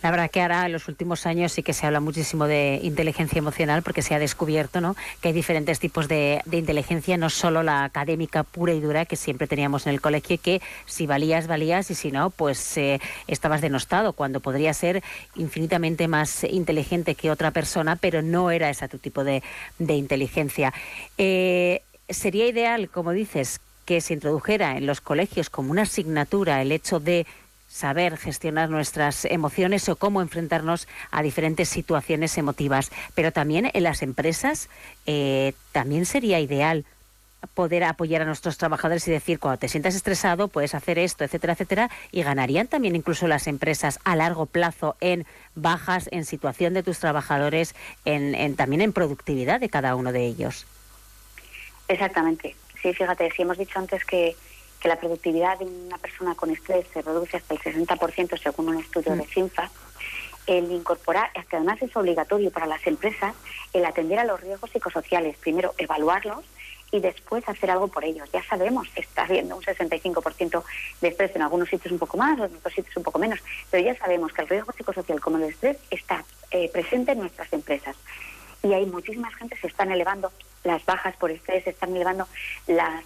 [0.03, 3.39] La verdad que ahora en los últimos años sí que se habla muchísimo de inteligencia
[3.39, 4.97] emocional porque se ha descubierto ¿no?
[5.21, 9.47] que hay diferentes tipos de, inteligencia, no solo la académica pura y dura que siempre
[9.47, 14.11] teníamos en el colegio, que si valías, valías y si no, pues eh, estabas denostado,
[14.11, 15.01] cuando podría ser
[15.35, 19.41] infinitamente más inteligente que otra persona, pero no era ese tu tipo de,
[19.79, 20.73] inteligencia.
[21.17, 26.71] Eh, sería ideal, como dices, que se introdujera en los colegios como una asignatura el
[26.71, 27.25] hecho de
[27.67, 32.91] saber gestionar nuestras emociones o cómo enfrentarnos a diferentes situaciones emotivas.
[33.15, 34.69] Pero también en las empresas
[35.07, 36.85] eh, también sería ideal
[37.53, 41.53] poder apoyar a nuestros trabajadores y decir, cuando te sientas estresado, puedes hacer esto, etcétera,
[41.53, 46.83] etcétera, y ganarían también incluso las empresas a largo plazo en bajas, en situación de
[46.83, 50.65] tus trabajadores, en, también en productividad de cada uno de ellos.
[51.87, 52.55] Exactamente.
[52.83, 54.35] Sí, fíjate, si hemos dicho antes que
[54.83, 58.81] que la productividad de una persona con estrés se reduce hasta el 60% según un
[58.81, 59.71] estudio de CINFA,
[60.45, 63.33] el incorporar, que además es obligatorio para las empresas,
[63.71, 66.43] el atender a los riesgos psicosociales, primero evaluarlos
[66.91, 68.29] y después hacer algo por ellos.
[68.33, 70.63] Ya sabemos que está habiendo un 65%
[70.99, 73.39] de estrés en algunos sitios un poco más, en otros sitios un poco menos,
[73.71, 77.53] pero ya sabemos que el riesgo psicosocial como el estrés está eh, presente en nuestras
[77.53, 77.95] empresas.
[78.61, 80.29] Y hay muchísimas gente se están elevando
[80.63, 82.27] las bajas por estrés, están elevando
[82.67, 83.03] las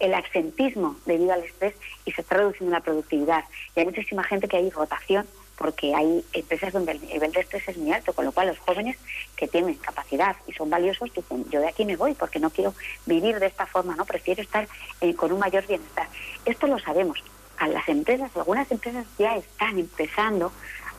[0.00, 3.44] el absentismo debido al estrés y se está reduciendo la productividad.
[3.74, 7.68] Y hay muchísima gente que hay rotación porque hay empresas donde el nivel de estrés
[7.68, 8.96] es muy alto, con lo cual los jóvenes
[9.36, 12.74] que tienen capacidad y son valiosos dicen, yo de aquí me voy porque no quiero
[13.06, 14.66] vivir de esta forma, no prefiero estar
[15.00, 16.08] eh, con un mayor bienestar.
[16.44, 17.22] Esto lo sabemos.
[17.56, 20.50] A las empresas, algunas empresas ya están empezando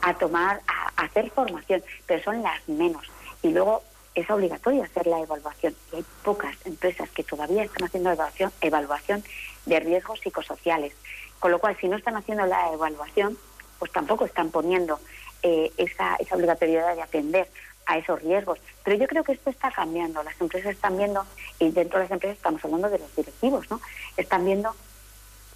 [0.02, 3.06] a tomar, a hacer formación, pero son las menos.
[3.44, 3.84] Y luego
[4.15, 8.12] es obligatorio hacer la evaluación y hay pocas empresas que todavía están haciendo
[8.62, 9.23] evaluación,
[9.65, 10.93] de riesgos psicosociales.
[11.39, 13.38] Con lo cual, si no están haciendo la evaluación,
[13.78, 14.99] pues tampoco están poniendo
[15.43, 17.49] eh, esa, esa obligatoriedad de atender
[17.86, 18.60] a esos riesgos.
[18.84, 20.23] Pero yo creo que esto está cambiando.
[20.23, 21.25] Las empresas están viendo,
[21.60, 23.82] y dentro de las empresas estamos hablando de los directivos, ¿no?
[24.17, 24.75] Están viendo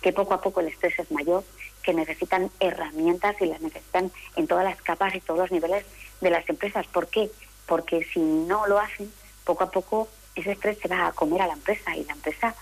[0.02, 1.44] que poco a poco el estrés es mayor,
[1.84, 5.86] que necesitan herramientas y las necesitan en todas las capas y todos los niveles
[6.22, 6.88] de las empresas.
[6.88, 7.30] ¿Por qué?
[7.70, 9.14] Porque si no lo hacen,
[9.46, 12.56] poco a poco ese estrés se va a comer a la empresa y la empresa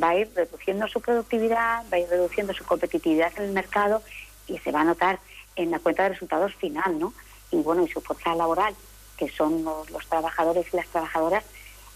[0.00, 4.02] va a ir reduciendo su productividad, va a ir reduciendo su competitividad en el mercado
[4.46, 5.18] y se va a notar
[5.56, 7.12] en la cuenta de resultados final, ¿no?
[7.50, 8.74] Y bueno, y su fuerza laboral,
[9.16, 11.44] que son los, trabajadores y las trabajadoras,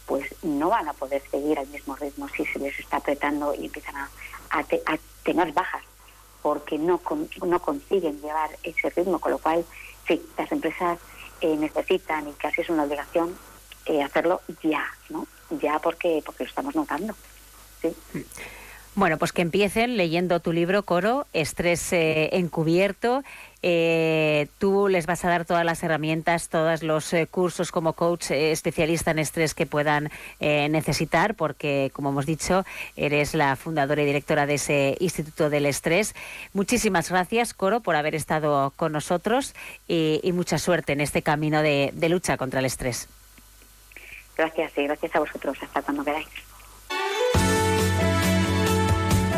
[0.06, 3.66] pues no van a poder seguir al mismo ritmo si se les está apretando y
[3.66, 4.08] empiezan a,
[5.22, 5.82] tener bajas,
[6.42, 7.00] porque no,
[7.44, 9.64] no consiguen llevar ese ritmo, con lo cual,
[10.06, 10.98] sí, las empresas
[11.40, 13.36] eh, necesitan y casi es una obligación
[13.86, 15.26] eh, hacerlo ya, ¿no?
[15.50, 17.14] Ya porque, porque lo estamos notando.
[17.82, 17.94] ¿sí?
[18.96, 23.22] Bueno, pues que empiecen leyendo tu libro, Coro, Estrés eh, Encubierto.
[24.58, 29.18] tú les vas a dar todas las herramientas, todos los cursos como coach especialista en
[29.18, 32.64] estrés que puedan necesitar, porque, como hemos dicho,
[32.96, 36.14] eres la fundadora y directora de ese Instituto del Estrés.
[36.54, 39.54] Muchísimas gracias, Coro, por haber estado con nosotros
[39.86, 43.08] y, mucha suerte en este camino de lucha contra el estrés.
[44.36, 45.56] Gracias y gracias a vosotros.
[45.62, 46.45] Hasta cuando queráis.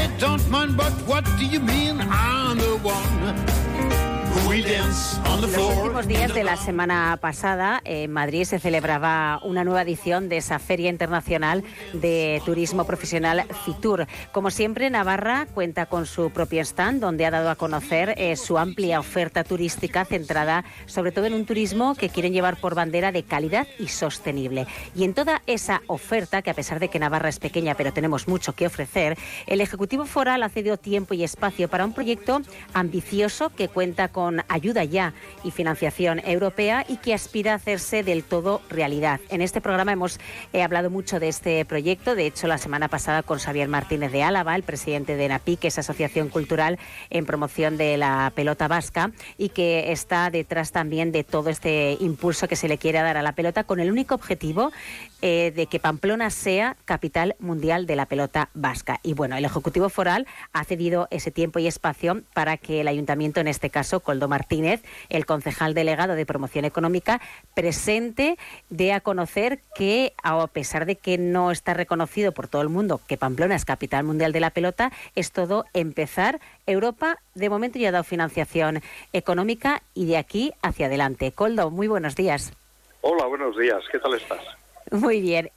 [0.00, 2.00] Said, don't mind, but what do you mean?
[2.00, 3.69] I'm the one.
[4.30, 10.36] Los últimos días de la semana pasada en Madrid se celebraba una nueva edición de
[10.36, 14.06] esa Feria Internacional de Turismo Profesional FITUR.
[14.32, 18.58] Como siempre, Navarra cuenta con su propio stand donde ha dado a conocer eh, su
[18.58, 23.22] amplia oferta turística centrada sobre todo en un turismo que quieren llevar por bandera de
[23.22, 24.66] calidad y sostenible.
[24.94, 28.28] Y en toda esa oferta, que a pesar de que Navarra es pequeña pero tenemos
[28.28, 29.16] mucho que ofrecer,
[29.46, 32.42] el Ejecutivo Foral ha cedido tiempo y espacio para un proyecto
[32.74, 38.02] ambicioso que cuenta con con ayuda ya y financiación europea y que aspira a hacerse
[38.02, 39.18] del todo realidad.
[39.30, 40.20] En este programa hemos
[40.52, 44.22] eh, hablado mucho de este proyecto, de hecho la semana pasada con Xavier Martínez de
[44.22, 46.78] Álava, el presidente de NAPI, que es Asociación Cultural
[47.08, 52.46] en promoción de la pelota vasca y que está detrás también de todo este impulso
[52.46, 54.70] que se le quiere dar a la pelota con el único objetivo
[55.22, 59.00] eh, de que Pamplona sea capital mundial de la pelota vasca.
[59.02, 63.40] Y bueno, el Ejecutivo Foral ha cedido ese tiempo y espacio para que el Ayuntamiento,
[63.40, 67.20] en este caso Coldo Martínez, el concejal delegado de Promoción Económica,
[67.54, 68.38] presente,
[68.70, 73.00] dé a conocer que, a pesar de que no está reconocido por todo el mundo
[73.06, 76.40] que Pamplona es capital mundial de la pelota, es todo empezar.
[76.66, 81.32] Europa, de momento, ya ha dado financiación económica y de aquí hacia adelante.
[81.32, 82.52] Coldo, muy buenos días.
[83.02, 83.82] Hola, buenos días.
[83.90, 84.59] ¿Qué tal estás?
[84.90, 85.50] Muy bien.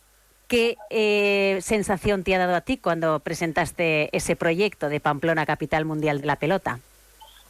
[0.47, 5.85] ¿Qué eh, sensación te ha dado a ti cuando presentaste ese proyecto de Pamplona Capital
[5.85, 6.79] Mundial de la Pelota?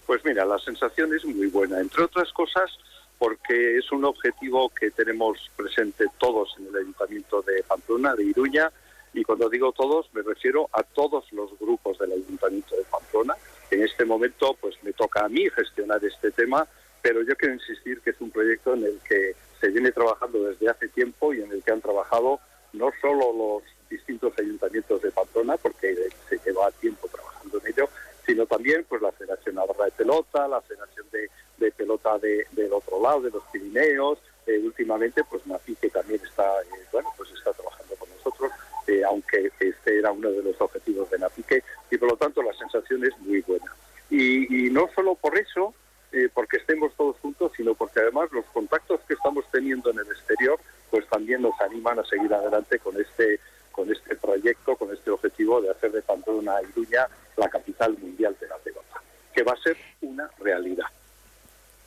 [0.05, 2.69] Pues mira, la sensación es muy buena, entre otras cosas
[3.17, 8.69] porque es un objetivo que tenemos presente todos en el Ayuntamiento de Pamplona, de Iruña,
[9.13, 13.35] y cuando digo todos me refiero a todos los grupos del Ayuntamiento de Pamplona.
[13.71, 16.67] En este momento pues me toca a mí gestionar este tema,
[17.01, 20.69] pero yo quiero insistir que es un proyecto en el que se viene trabajando desde
[20.69, 22.37] hace tiempo y en el que han trabajado
[22.73, 25.95] no solo los distintos ayuntamientos de Pamplona, porque
[26.27, 27.87] se lleva tiempo trabajando en ello,
[28.25, 31.29] sino también pues la Federación Navarra de Pelota, la Federación de,
[31.77, 36.85] Pelota del otro lado, de los Pirineos, eh, últimamente pues Nafi que también está, eh,
[36.91, 38.51] bueno, pues está trabajando con nosotros,
[38.87, 42.53] eh, aunque este era uno de los objetivos de Nafique, y por lo tanto la
[42.53, 43.73] sensación es muy buena.
[44.09, 45.73] Y, y no solo por eso,
[46.13, 50.07] eh, porque estemos todos juntos, sino porque además los contactos que estamos teniendo en el
[50.07, 53.39] exterior, pues también nos animan a seguir adelante con este
[53.71, 58.37] con este proyecto, con este objetivo de hacer de Pamplona y Iruña la capital mundial
[58.39, 59.01] de la pelota,
[59.33, 60.85] que va a ser una realidad.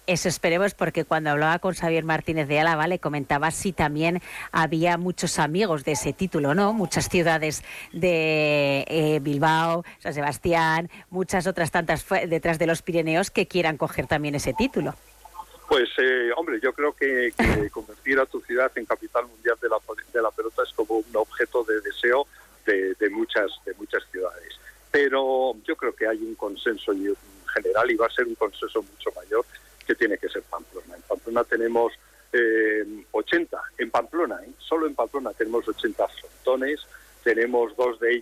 [0.06, 4.98] Eso esperemos porque cuando hablaba con Xavier Martínez de Álava le comentaba si también había
[4.98, 6.72] muchos amigos de ese título, ¿no?
[6.72, 13.48] Muchas ciudades de eh, Bilbao, San Sebastián, muchas otras tantas detrás de los Pirineos que
[13.48, 14.94] quieran coger también ese título.
[15.68, 17.32] Pues, eh, hombre, yo creo que,
[17.72, 19.78] convertir a tu ciudad en capital mundial de la,
[20.12, 22.28] de la pelota es como un objeto de deseo
[22.64, 24.54] de, de, muchas, de muchas ciudades.
[24.92, 26.92] Pero yo creo que hay un consenso
[27.52, 29.44] general y va a ser un consenso mucho mayor
[29.86, 30.96] que tiene que ser Pamplona.
[30.96, 31.92] En Pamplona tenemos
[33.12, 34.50] 80, eh, en Pamplona, ¿eh?
[34.58, 36.80] solo en Pamplona tenemos 80 frontones,
[37.22, 38.14] tenemos dos de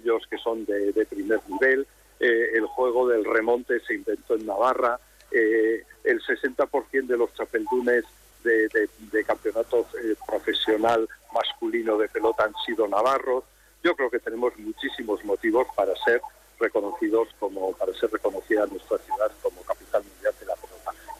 [0.54, 1.86] de, primer nivel,
[2.20, 4.98] eh, el juego del remonte se inventó en Navarra,
[5.30, 8.04] el 60% de los chapeldunes
[8.44, 8.68] de,
[9.10, 9.84] de campeonato
[10.24, 13.42] profesional masculino de pelota han sido navarros.
[13.82, 16.20] Yo creo que tenemos muchísimos motivos para ser
[16.60, 20.54] reconocidos como para ser reconocida nuestra ciudad como capital mundial de la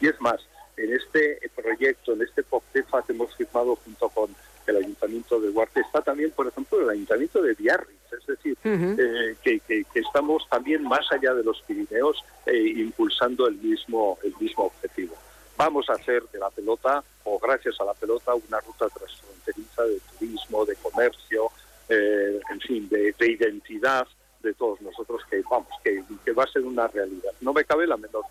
[0.01, 0.41] y es más,
[0.77, 4.35] en este proyecto, en este POCTEFA que hemos firmado junto con
[4.67, 9.35] el Ayuntamiento de Huarte, está también, por ejemplo, el Ayuntamiento de Biarritz, es decir, eh,
[9.43, 15.17] que, estamos también más allá de los Pirineos eh, impulsando el mismo, el mismo objetivo.
[15.57, 19.99] Vamos a hacer de la pelota, o gracias a la pelota, una ruta transfronteriza de
[20.19, 21.51] turismo, de comercio,
[21.89, 24.07] eh, en fin, de, identidad
[24.41, 27.33] de todos nosotros que, vamos, que, que va a ser una realidad.
[27.41, 28.25] No me cabe la menor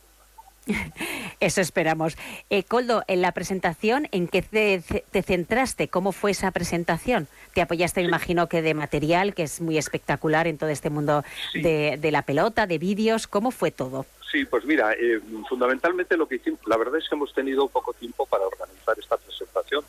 [1.44, 2.16] Eso esperamos.
[2.50, 5.90] Eh, Coldo, en la presentación, ¿en qué te, centraste?
[5.90, 7.28] ¿Cómo fue esa presentación?
[7.54, 11.26] Te apoyaste, me imagino, que de material, que es muy espectacular en todo este mundo
[11.54, 13.28] de, la pelota, de vídeos.
[13.28, 14.06] ¿Cómo fue todo?
[14.32, 17.92] Sí, pues mira, eh, fundamentalmente lo que hicimos, la verdad es que hemos tenido poco
[17.92, 19.84] tiempo para organizar esta presentación,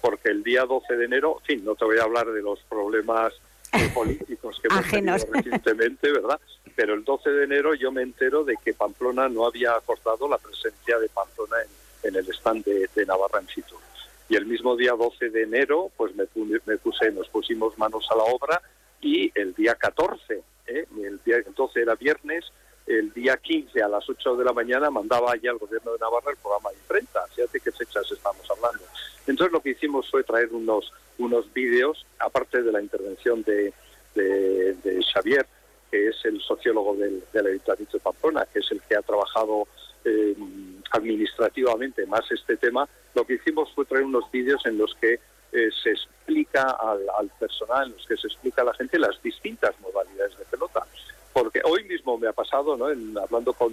[0.00, 2.60] porque el día 12 de enero, en fin, no te voy a hablar de los
[2.68, 3.32] problemas
[3.72, 6.40] eh, políticos que hemos tenido recientemente, ¿verdad?
[6.80, 10.38] pero el 12 de enero yo me entero de que Pamplona no había acordado la
[10.38, 11.56] presencia de Pamplona
[12.02, 13.74] en, el stand de, Navarra en situ.
[14.30, 18.22] Y el mismo día 12 de enero, pues me, puse, nos pusimos manos a la
[18.22, 18.62] obra
[19.00, 20.86] y el día 14, ¿eh?
[21.02, 22.50] el día 12 era viernes,
[22.86, 26.30] el día 15 a las 8 de la mañana mandaba ya al gobierno de Navarra
[26.30, 27.26] el programa de imprenta.
[27.34, 28.84] Fíjate qué fechas estamos hablando.
[29.26, 33.72] Entonces lo que hicimos fue traer unos, unos vídeos, aparte de la intervención de,
[34.14, 35.46] de, de Xavier,
[35.90, 39.66] que es el sociólogo del, del Ayuntamiento de Pamplona, que es el que ha trabajado
[40.04, 40.34] eh,
[40.92, 45.20] administrativamente más este tema, lo que hicimos fue traer unos vídeos en los que
[45.52, 49.78] eh, se explica al, personal, en los que se explica a la gente las distintas
[49.80, 50.86] modalidades de pelota.
[51.32, 52.90] Porque hoy mismo me ha pasado, ¿no?
[52.90, 53.72] En, hablando con,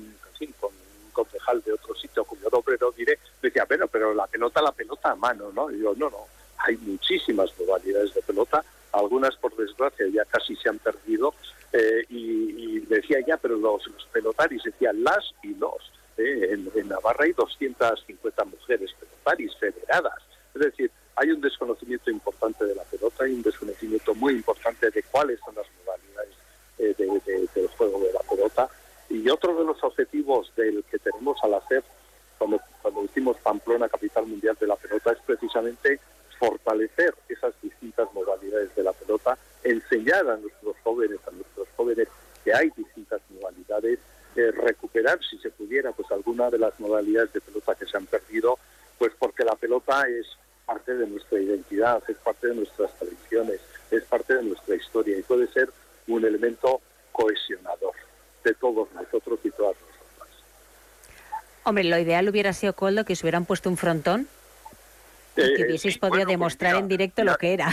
[0.60, 4.28] con un concejal de otro sitio, cuyo nombre no diré, me decía, bueno, pero la
[4.28, 5.72] pelota, la pelota a mano, ¿no?
[5.72, 6.26] Y yo, no, no,
[6.60, 11.34] hay muchísimas modalidades de pelota, algunas por desgracia ya casi se han perdido,
[11.74, 13.84] eh, y, decía ya, pero los,
[14.14, 15.92] pelotaris decían las y los.
[16.18, 16.54] ¿eh?
[16.74, 20.24] En, Navarra hay 250 mujeres pelotaris federadas.
[20.56, 25.04] Es decir, hay un desconocimiento importante de la pelota, hay un desconocimiento muy importante de
[25.04, 26.36] cuáles son las modalidades
[26.80, 28.70] eh, del juego de la pelota.
[29.10, 31.84] Y otro de los objetivos del que tenemos al hacer,
[32.38, 36.00] cuando, cuando decimos Pamplona, capital mundial de la pelota, es precisamente
[36.40, 42.08] fortalecer esas distintas modalidades de la pelota, enseñar a nuestros jóvenes, a nuestros jóvenes
[42.44, 44.00] que hay distintas modalidades,
[44.36, 48.06] eh, recuperar, si se pudiera, pues alguna de las modalidades de pelota que se han
[48.06, 48.58] perdido,
[48.98, 50.26] pues porque la pelota es
[50.66, 55.24] parte de nuestra identidad, es parte de nuestras tradiciones, es parte de nuestra historia y
[55.24, 55.70] puede ser
[56.08, 56.82] un elemento
[57.12, 57.94] cohesionador
[58.44, 60.44] de todos nosotros y todas nosotras.
[61.64, 64.28] Hombre, lo ideal hubiera sido, Coldo, que se hubieran puesto un frontón
[65.42, 67.70] y que eh, hubieseis podido pues demostrar en directo lo que era.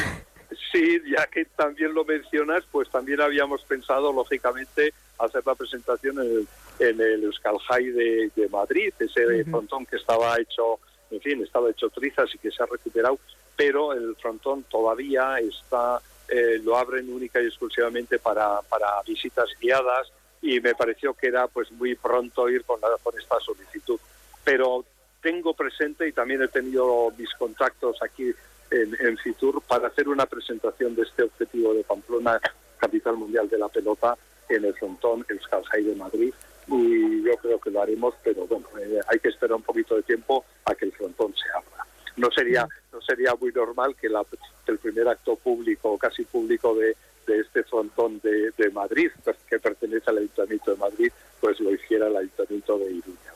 [0.72, 6.24] Sí, ya que también lo mencionas, pues también habíamos pensado, lógicamente, hacer la presentación en
[6.24, 6.48] el,
[6.78, 12.28] en el Euskal de, Madrid, ese frontón que estaba hecho, en fin, estaba hecho trizas
[12.34, 13.18] y que se ha recuperado,
[13.56, 20.12] pero el frontón todavía está, eh, lo abren única y exclusivamente para, para visitas guiadas
[20.42, 23.98] y me pareció que era pues muy pronto ir con, con esta solicitud.
[24.44, 24.84] Pero
[25.24, 28.30] tengo presente y también he tenido mis contactos aquí
[28.70, 32.38] en, en, Fitur para hacer una presentación de este objetivo de Pamplona,
[32.76, 34.18] capital mundial de la pelota,
[34.50, 36.34] en el frontón Euskal de Madrid.
[36.66, 40.02] Y yo creo que lo haremos, pero bueno, eh, hay que esperar un poquito de
[40.02, 41.86] tiempo a que el frontón se abra.
[42.18, 46.96] No sería, no sería muy normal que, el primer acto público, casi público de,
[47.26, 49.10] de este frontón de, de Madrid,
[49.48, 53.34] que pertenece al Ayuntamiento de Madrid, pues lo hiciera el Ayuntamiento de Iruña.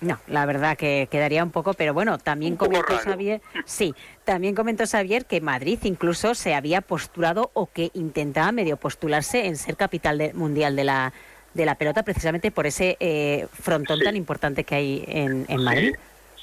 [0.00, 3.94] No, la verdad que quedaría un poco, pero bueno, también comentó Xavier, sí,
[4.24, 9.56] también comentó Xavier que Madrid incluso se había postulado o que intentaba medio postularse en
[9.56, 11.12] ser capital mundial de la
[11.54, 15.96] de la pelota precisamente por ese eh, frontón tan importante que hay en, Madrid.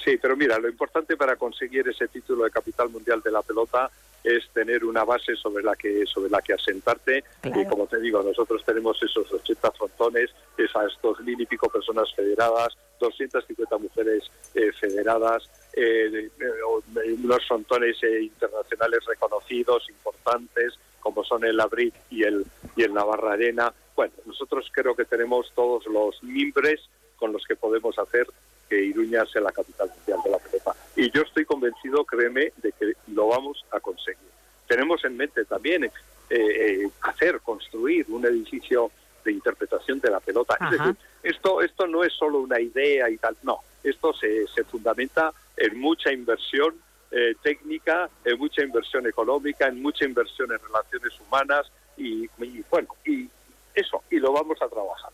[0.04, 3.90] Sí, pero mira, lo importante para conseguir ese título de capital mundial de la pelota
[4.26, 7.22] es tener una base sobre la que sobre la que asentarte.
[7.44, 12.12] Y como te digo nosotros tenemos esos 80 frontones esas dos mil y pico personas
[12.14, 14.24] federadas 250 mujeres
[14.54, 22.44] eh, federadas eh, eh, unos frontones internacionales reconocidos importantes como son el Abril y el
[22.74, 23.72] y el Navarra Arena.
[23.94, 26.80] Bueno nosotros creo que tenemos todos los mimbres
[27.16, 28.26] con los que podemos hacer
[28.68, 30.74] que Iruña sea la capital mundial de la pelota.
[30.96, 34.28] Y yo estoy convencido, créeme, de que lo vamos a conseguir.
[34.66, 35.90] Tenemos en mente también eh,
[36.30, 38.90] eh, hacer, construir un edificio
[39.24, 40.56] de interpretación de la pelota.
[40.60, 44.64] Es decir, esto, esto no es solo una idea y tal, no, esto se, se
[44.64, 46.74] fundamenta en mucha inversión
[47.10, 52.88] eh, técnica, en mucha inversión económica, en mucha inversión en relaciones humanas y, y bueno,
[53.04, 53.28] y
[53.74, 55.12] eso, y lo vamos a trabajar.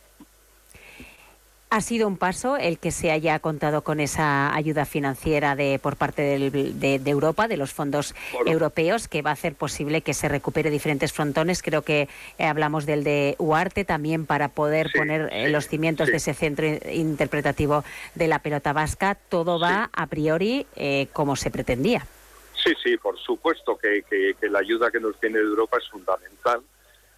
[1.74, 5.96] Ha sido un paso el que se haya contado con esa ayuda financiera de, por
[5.96, 8.14] parte de, Europa, de los fondos
[8.44, 11.62] europeos, que va a hacer posible que se recupere diferentes frontones.
[11.62, 16.18] Creo que eh, hablamos del de Uarte también para poder poner eh, los cimientos de
[16.18, 19.14] ese centro interpretativo de la pelota vasca.
[19.14, 22.06] Todo va a priori eh, como se pretendía.
[22.62, 24.04] Sí, sí, por supuesto que,
[24.42, 26.60] la ayuda que nos tiene Europa es fundamental.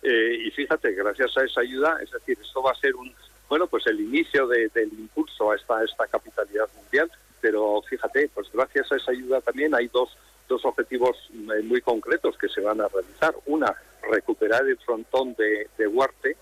[0.05, 3.13] y fíjate, gracias a esa ayuda, es decir, esto va a ser un
[3.49, 7.11] bueno, pues el inicio del impulso a esta, esta capitalidad mundial.
[7.41, 10.17] Pero fíjate, pues gracias a esa ayuda también hay dos,
[10.49, 13.35] dos objetivos eh, muy concretos que se van a realizar.
[13.47, 13.75] Una,
[14.11, 16.37] recuperar el frontón de, de Huarte,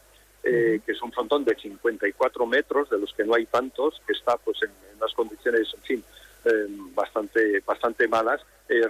[0.44, 4.12] eh, que es un frontón de 54 metros, de los que no hay tantos, que
[4.12, 6.04] está pues en, unas condiciones, en fin,
[6.44, 8.40] eh, bastante, bastante malas,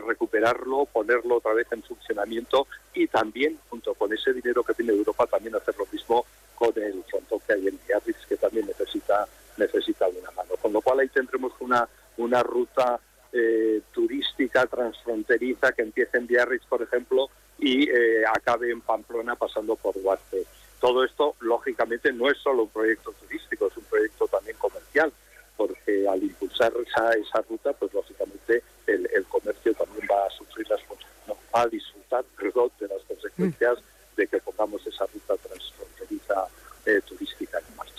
[0.06, 5.26] recuperarlo, ponerlo otra vez en funcionamiento y también, junto con ese dinero que tiene Europa,
[5.26, 6.24] también hacer lo mismo
[6.54, 9.26] con el frontón que hay en Biarritz, que también necesita,
[9.56, 10.50] necesita una mano.
[10.60, 11.88] Con lo cual ahí tendremos una,
[12.18, 13.00] una ruta
[13.32, 19.74] eh, turística transfronteriza que empiece en Biarritz, por ejemplo, y eh, acabe en Pamplona pasando
[19.76, 20.44] por Huarte.
[20.80, 25.12] Todo esto, lógicamente, no es solo un proyecto turístico, es un proyecto también comercial,
[25.66, 30.80] porque al impulsar esa, ruta, pues lógicamente el, comercio también va a sufrir las
[31.28, 32.24] no, va a disfrutar
[32.80, 33.78] de las consecuencias
[34.16, 36.46] de que pongamos esa ruta transfronteriza
[36.84, 37.91] eh, turística en marcha.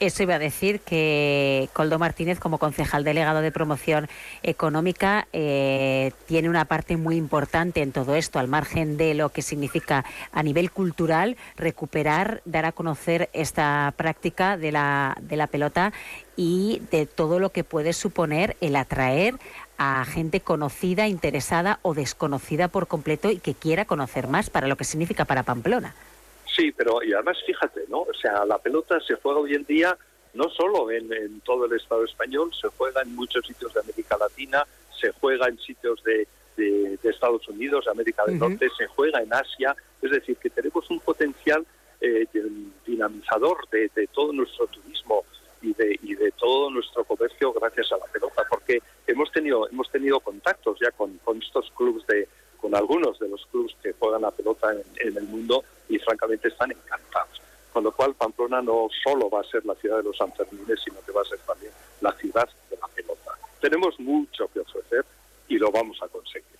[0.00, 4.08] Eso iba a decir que Coldo Martínez, como concejal delegado de promoción
[4.44, 9.42] económica, eh, tiene una parte muy importante en todo esto, al margen de lo que
[9.42, 15.92] significa a nivel cultural recuperar, dar a conocer esta práctica de la, de la pelota
[16.36, 19.34] y de todo lo que puede suponer el atraer
[19.78, 24.76] a gente conocida, interesada o desconocida por completo y que quiera conocer más para lo
[24.76, 25.96] que significa para Pamplona.
[26.58, 28.00] Sí, pero y además fíjate, ¿no?
[28.00, 29.96] O sea, la pelota se juega hoy en día
[30.34, 34.66] no solo en, todo el Estado español, se juega en muchos sitios de América Latina,
[35.00, 36.26] se juega en sitios de,
[37.04, 41.64] Estados Unidos, América del Norte, se juega en Asia, es decir, que tenemos un potencial
[42.00, 42.26] eh,
[42.84, 45.24] dinamizador de, todo nuestro turismo
[45.62, 49.90] y de, y de todo nuestro comercio gracias a la pelota, porque hemos tenido hemos
[49.90, 52.28] tenido contactos ya con, con estos clubes de
[52.60, 56.70] con algunos de los clubes que juegan la pelota en, el mundo y francamente están
[56.70, 57.40] encantados.
[57.72, 61.00] Con lo cual Pamplona no solo va a ser la ciudad de los Sanfermines, sino
[61.04, 63.32] que va a ser también la ciudad de la pelota.
[63.60, 65.04] Tenemos mucho que ofrecer
[65.48, 66.57] y lo vamos a conseguir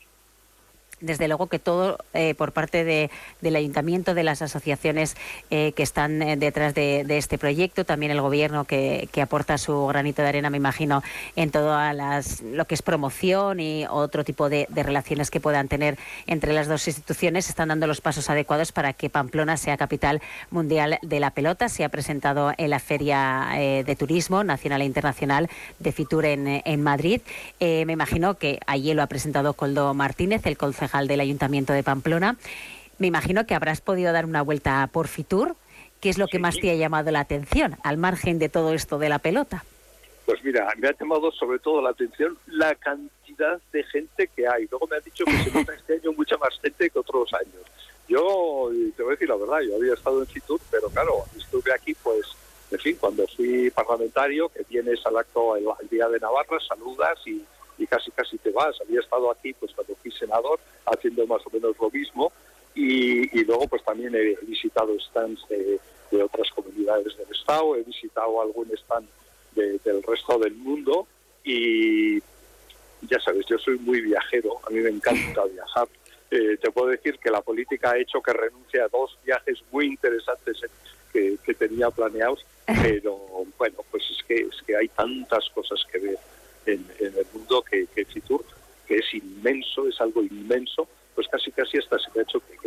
[1.01, 5.17] desde luego que todo eh, por parte de, del ayuntamiento, de las asociaciones
[5.51, 10.23] eh, que están eh, detrás de, este proyecto, también el gobierno que, aporta su granito
[10.23, 11.03] de arena, me imagino,
[11.35, 15.99] en todo las, lo que es promoción y otro tipo de, relaciones que puedan tener
[16.27, 20.99] entre las dos instituciones, están dando los pasos adecuados para que Pamplona sea capital mundial
[21.03, 21.69] de la pelota.
[21.69, 26.83] Se ha presentado en la Feria de Turismo Nacional e Internacional de Fitur en, en
[26.83, 27.21] Madrid.
[27.61, 32.37] me imagino que allí lo ha presentado Coldo Martínez, el concejal del Ayuntamiento de Pamplona.
[32.99, 35.55] Me imagino que habrás podido dar una vuelta por Fitur.
[36.01, 38.99] ¿Qué es lo que más te ha llamado la atención, al margen de todo esto
[38.99, 39.65] de la pelota?
[40.27, 44.67] Pues mira, me ha llamado sobre todo la atención la cantidad de gente que hay.
[44.71, 47.63] Luego me ha dicho que se nota este año mucha más gente que otros años.
[48.09, 51.73] Yo, te voy a decir la verdad, yo había estado en Fitur, pero claro, estuve
[51.73, 52.27] aquí pues,
[52.71, 57.43] en fin, cuando fui parlamentario, que vienes al acto el Día de Navarra, saludas y,
[57.79, 58.81] y casi casi te vas.
[58.81, 62.33] Había estado aquí pues cuando fui senador haciendo más o menos lo mismo
[62.75, 65.81] y, luego pues también he visitado stands de,
[66.23, 69.09] otras comunidades del estado, he visitado algún stand
[69.55, 71.07] del resto del mundo
[71.45, 72.19] y
[73.03, 75.89] ya sabes, yo soy muy viajero, a mí me encanta viajar.
[76.31, 79.87] Eh, te puedo decir que la política ha hecho que renuncie a dos viajes muy
[79.87, 80.61] interesantes
[81.13, 82.45] que, que tenía planeados,
[82.83, 83.19] pero
[83.59, 86.19] bueno, pues es que, es que hay tantas cosas que ver
[86.73, 88.45] en, el mundo que, que, Fitur,
[88.87, 92.59] que es inmenso, es algo inmenso, pues casi casi hasta se ha hecho que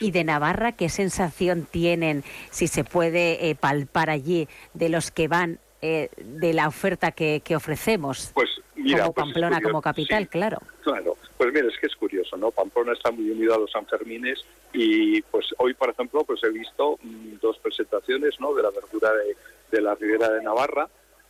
[0.00, 5.28] ¿Y de Navarra qué sensación tienen, si se puede eh, palpar allí, de los que
[5.28, 8.32] van, eh, de la oferta que, ofrecemos?
[8.34, 10.58] Pues mira, como pues Pamplona como capital, claro.
[10.82, 12.50] Claro, pues mira, es que es curioso, ¿no?
[12.50, 14.40] Pamplona está muy unido a los Sanfermines
[14.72, 18.52] y pues hoy, por ejemplo, pues he visto mm, dos presentaciones, ¿no?
[18.52, 19.36] De la verdura de,
[19.70, 20.88] de la Ribera de Navarra,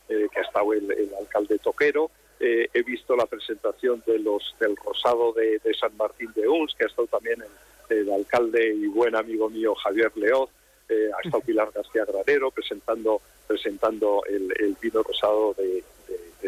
[0.08, 2.10] eh, que ha estado el, alcalde Toquero.
[2.40, 6.84] Eh, he visto la presentación de los del Rosado de, San Martín de Uns, que
[6.84, 7.42] ha estado también
[7.88, 10.50] el, alcalde y buen amigo mío Javier Leoz.
[10.88, 15.82] Eh, ha estado Pilar García Granero presentando presentando el, vino rosado de,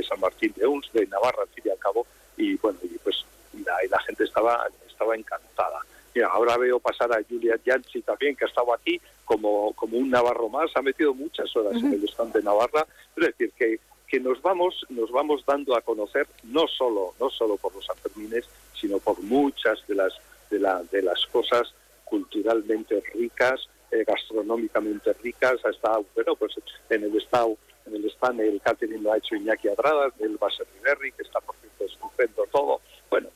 [0.03, 2.07] San Martín de Uns, de Navarra, al fin y al cabo.
[2.37, 3.25] Y bueno, y pues
[3.65, 5.81] la, y la gente estaba, estaba encantada
[6.23, 10.49] ahora veo pasar a Julia Yanchi también, que ha estado aquí como, como un navarro
[10.49, 12.87] más, ha metido muchas horas en el stand de Navarra.
[13.17, 17.57] Es decir, que, que nos vamos nos vamos dando a conocer no solo no solo
[17.57, 18.45] por los Sanfermines,
[18.75, 20.13] sino por muchas de las
[20.51, 25.57] de, la, de las cosas culturalmente ricas, eh, gastronómicamente ricas.
[25.65, 26.55] Ha estado, bueno, pues
[26.89, 27.57] en el estado
[27.87, 31.41] en el stand el catering lo ha hecho Iñaki Adrada, el Baser Riverri, que está
[31.41, 32.81] por cierto estupendo todo.
[33.11, 33.29] Bueno,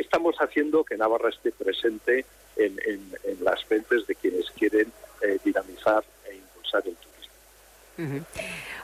[0.00, 2.24] estamos haciendo que Navarra esté presente
[2.56, 4.92] en, las mentes de quienes quieren
[5.22, 7.09] eh, dinamizar e impulsar el turismo.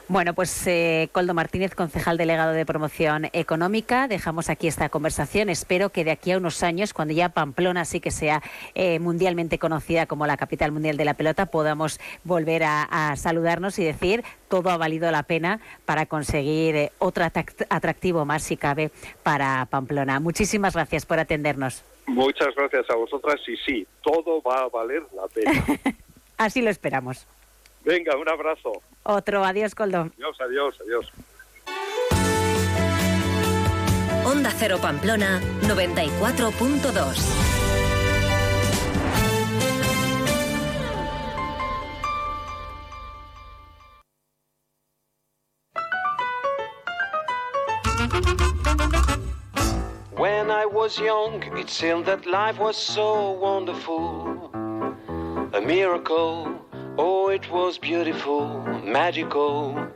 [0.09, 5.49] Bueno, pues eh, Coldo Martínez, concejal delegado de promoción económica, dejamos aquí esta conversación.
[5.49, 8.41] Espero que de aquí a unos años, cuando ya Pamplona sí que sea
[8.73, 13.83] eh, mundialmente conocida como la capital mundial de la pelota, podamos volver a, saludarnos y
[13.83, 18.91] decir todo ha valido la pena para conseguir eh, otro atractivo más, si cabe,
[19.23, 20.21] para Pamplona.
[20.21, 21.83] Muchísimas gracias por atendernos.
[22.05, 25.65] Muchas gracias a vosotras y sí, todo va a valer la pena.
[26.37, 27.27] Así lo esperamos.
[27.87, 28.73] Venga, un abrazo.
[29.03, 30.11] Otro, adiós, Coldo.
[30.11, 31.09] Adiós, adiós, adiós.
[34.25, 37.15] Onda Cero Pamplona 94.2.
[50.17, 54.51] When I was young, it seemed that life was so wonderful,
[55.53, 56.66] a miracle.
[56.99, 59.87] Oh, it was beautiful, magical.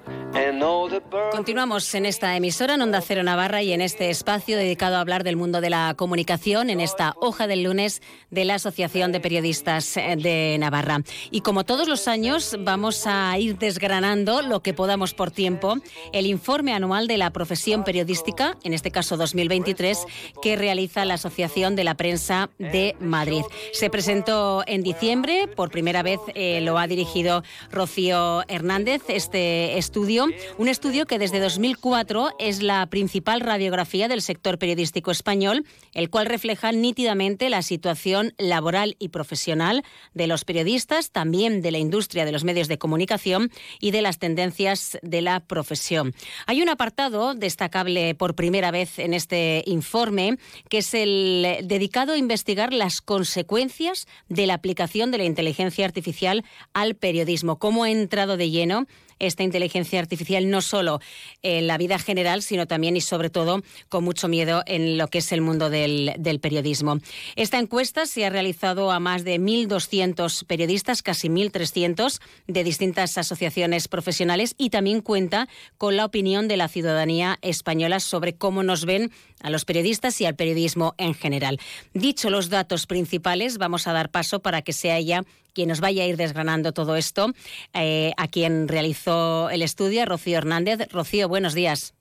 [1.31, 5.23] Continuamos en esta emisora, en Onda Cero Navarra, y en este espacio dedicado a hablar
[5.25, 9.97] del mundo de la comunicación, en esta hoja del lunes de la Asociación de Periodistas
[9.97, 11.01] eh, de Navarra.
[11.31, 15.75] Y como todos los años, vamos a ir desgranando lo que podamos por tiempo,
[16.13, 20.05] el informe anual de la profesión periodística, en este caso 2023,
[20.41, 23.43] que realiza la Asociación de la Prensa de Madrid.
[23.73, 30.20] Se presentó en diciembre, por primera vez eh, lo ha dirigido Rocío Hernández, este estudio
[30.57, 36.25] un estudio que desde 2004 es la principal radiografía del sector periodístico español, el cual
[36.25, 42.31] refleja nítidamente la situación laboral y profesional de los periodistas, también de la industria de
[42.31, 46.13] los medios de comunicación y de las tendencias de la profesión.
[46.45, 50.37] Hay un apartado destacable por primera vez en este informe,
[50.69, 56.43] que es el dedicado a investigar las consecuencias de la aplicación de la inteligencia artificial
[56.73, 58.87] al periodismo, cómo ha entrado de lleno
[59.19, 60.10] esta inteligencia artificial
[60.49, 60.99] no solo
[61.41, 65.19] en la vida general, sino también y sobre todo con mucho miedo en lo que
[65.19, 66.99] es el mundo del, periodismo.
[67.35, 73.87] Esta encuesta se ha realizado a más de 1.200 periodistas, casi 1.300 de distintas asociaciones
[73.87, 75.47] profesionales y también cuenta
[75.77, 80.25] con la opinión de la ciudadanía española sobre cómo nos ven a los periodistas y
[80.25, 81.59] al periodismo en general.
[81.93, 85.23] Dicho los datos principales, vamos a dar paso para que sea ella
[85.53, 87.27] quien nos vaya a ir desgranando todo esto,
[87.73, 90.91] eh, a quien realizó el estudio, Rocío Hernández.
[90.91, 91.93] Rocío, buenos días.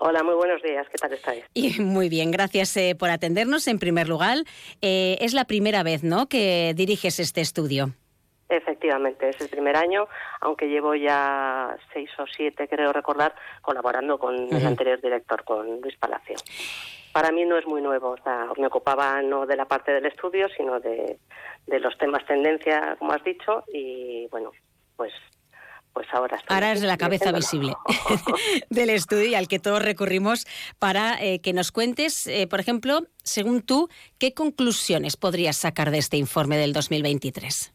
[0.00, 0.86] Hola, muy buenos días.
[0.90, 1.44] ¿Qué tal estáis?
[1.54, 3.66] Y muy bien, gracias eh, por atendernos.
[3.66, 4.38] En primer lugar,
[4.80, 7.94] eh, es la primera vez, ¿no?, que diriges este estudio.
[8.48, 10.06] Efectivamente, es el primer año,
[10.40, 15.96] aunque llevo ya seis o siete, creo recordar, colaborando con el anterior director, con Luis
[15.98, 16.36] Palacio.
[17.12, 20.06] Para mí no es muy nuevo, o sea, me ocupaba no de la parte del
[20.06, 21.18] estudio, sino de,
[21.66, 24.52] de los temas tendencia, como has dicho, y bueno,
[24.96, 25.12] pues
[25.98, 27.72] pues ahora estoy Ahora es la cabeza visible
[28.70, 30.46] del estudio al que todos recurrimos
[30.78, 33.88] para eh, que nos cuentes, eh, por ejemplo, según tú,
[34.20, 37.74] ¿qué conclusiones podrías sacar de este informe del 2023?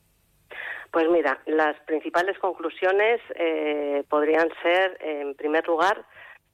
[0.92, 6.06] Pues mira, las principales conclusiones eh, podrían ser, en primer lugar,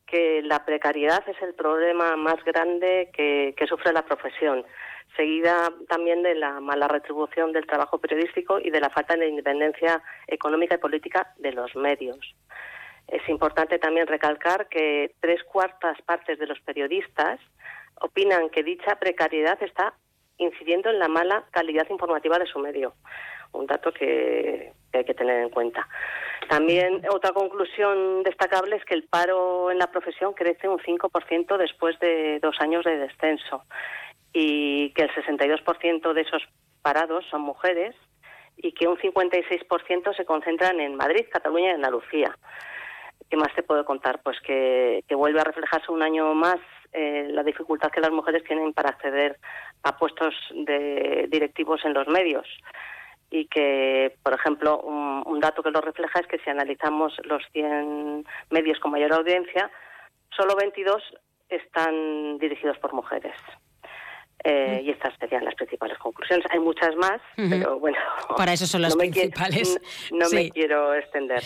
[0.10, 4.66] que la precariedad es el problema más grande que, sufre la profesión,
[5.16, 10.01] seguida también de la mala retribución del trabajo periodístico y de la falta de independencia
[10.28, 12.36] económica y política de los medios.
[13.07, 17.39] Es importante también recalcar que tres cuartas partes de los periodistas
[18.01, 19.93] opinan que dicha precariedad está
[20.38, 22.93] incidiendo en la mala calidad informativa de su medio
[23.51, 25.87] un dato que, hay que tener en cuenta.
[26.47, 31.99] También otra conclusión destacable es que el paro en la profesión crece un 5% después
[31.99, 33.63] de dos años de descenso
[34.33, 36.43] y que el 62% de esos
[36.81, 37.95] parados son mujeres
[38.57, 42.35] y que un 56% se concentran en Madrid, Cataluña y Andalucía.
[43.29, 44.21] ¿Qué más te puedo contar?
[44.23, 46.57] Pues que, vuelve a reflejarse un año más
[46.93, 49.37] eh, la dificultad que las mujeres tienen para acceder
[49.83, 52.47] a puestos de directivos en los medios
[53.32, 58.25] y que, por ejemplo, un, dato que lo refleja es que si analizamos los 100
[58.49, 59.71] medios con mayor audiencia,
[60.36, 61.01] solo 22
[61.47, 63.36] están dirigidos por mujeres.
[64.43, 64.86] Eh, mm.
[64.86, 66.45] y estas serían las principales conclusiones.
[66.51, 67.97] Hay muchas más, pero bueno.
[68.36, 69.80] Para eso son las principales.
[70.11, 71.43] no me quiero extender.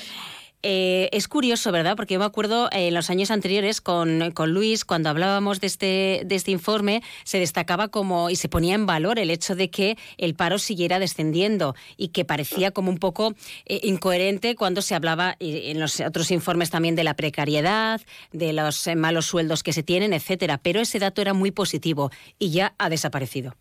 [0.66, 1.97] Eh, es curioso, ¿verdad?
[1.97, 6.22] Porque yo me acuerdo eh, en los años anteriores con, Luis, cuando hablábamos de este,
[6.26, 9.97] de este informe, se destacaba como y se ponía en valor el hecho de que
[10.18, 13.34] el paro siguiera descendiendo y que parecía como un poco
[13.66, 17.99] eh, incoherente cuando se hablaba en los otros informes también de la precariedad,
[18.32, 20.59] de los malos sueldos que se tienen, etcétera.
[20.64, 22.09] Pero ese dato era muy positivo
[22.39, 23.55] y ya ha desaparecido.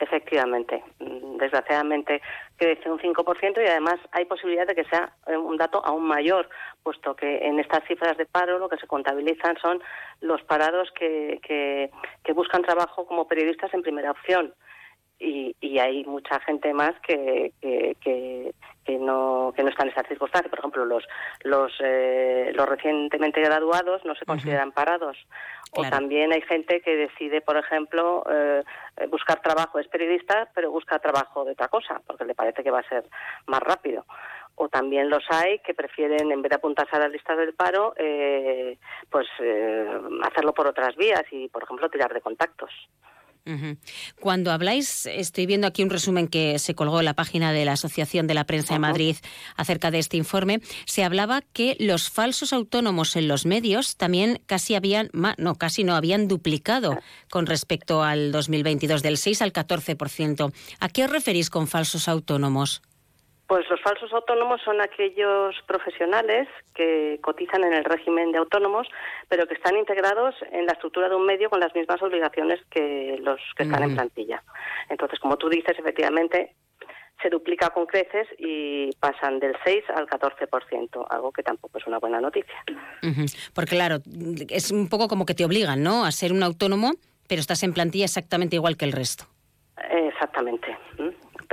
[0.00, 0.82] Efectivamente,
[1.44, 2.20] desgraciadamente
[2.56, 6.48] crece un 5% y además hay posibilidad de que sea eh, un dato aún mayor,
[6.82, 9.82] puesto que en estas cifras de paro lo que se contabilizan son
[10.20, 11.90] los parados que, que,
[12.22, 14.54] que buscan trabajo como periodistas en primera opción
[15.18, 17.96] y, y hay mucha gente más que, que,
[18.84, 20.50] que, no que no está en esa circunstancia.
[20.50, 21.04] Por ejemplo, los
[21.42, 25.16] los eh, los recientemente graduados no se consideran parados.
[25.76, 28.62] O también hay gente que decide, por ejemplo, eh,
[29.10, 32.78] buscar trabajo, es periodista, pero busca trabajo de otra cosa, porque le parece que va
[32.78, 33.04] a ser
[33.46, 34.04] más rápido
[34.56, 37.92] o también los hay que prefieren, en vez de apuntarse a la lista del paro,
[37.96, 38.78] eh,
[39.10, 39.26] pues
[40.22, 42.70] hacerlo por otras vías y, por ejemplo, tirar de contactos.
[44.20, 47.72] Cuando habláis, estoy viendo aquí un resumen que se colgó en la página de la
[47.72, 49.16] Asociación de la Prensa de Madrid
[49.56, 54.74] acerca de este informe, se hablaba que los falsos autónomos en los medios también casi
[54.74, 56.98] habían, no, casi no, habían duplicado
[57.30, 60.52] con respecto al 2022, del 6 al 14%.
[60.80, 62.82] ¿A qué os referís con falsos autónomos?
[63.46, 68.88] Pues los falsos autónomos son aquellos profesionales que cotizan en el régimen de autónomos,
[69.28, 73.18] pero que están integrados en la estructura de un medio con las mismas obligaciones que
[73.20, 74.42] los que están en plantilla.
[74.88, 76.54] Entonces, como tú dices, efectivamente
[77.22, 81.98] se duplica con creces y pasan del 6 al 14%, algo que tampoco es una
[81.98, 82.64] buena noticia.
[83.54, 83.98] Porque claro,
[84.48, 86.92] es un poco como que te obligan, ¿no?, a ser un autónomo,
[87.28, 89.24] pero estás en plantilla exactamente igual que el resto.
[89.90, 90.76] Exactamente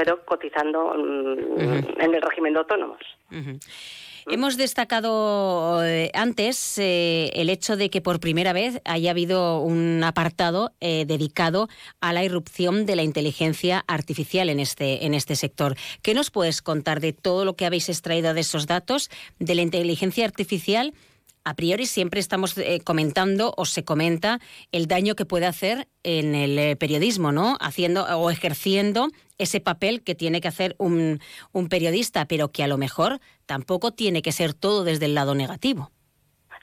[0.01, 2.97] pero cotizando mm, en el régimen de autónomos.
[4.25, 10.03] Hemos destacado eh, antes eh, el hecho de que por primera vez haya habido un
[10.03, 15.75] apartado eh, dedicado a la irrupción de la inteligencia artificial en este, en este sector.
[16.01, 19.61] ¿Qué nos puedes contar de todo lo que habéis extraído de esos datos de la
[19.61, 20.93] inteligencia artificial?
[21.43, 24.39] a priori siempre estamos eh, comentando o se comenta
[24.71, 27.57] el daño que puede hacer en el periodismo, ¿no?
[27.59, 29.09] Haciendo o ejerciendo
[29.41, 31.19] ese papel que tiene que hacer un,
[31.69, 35.89] periodista, pero que a lo mejor tampoco tiene que ser todo desde el lado negativo.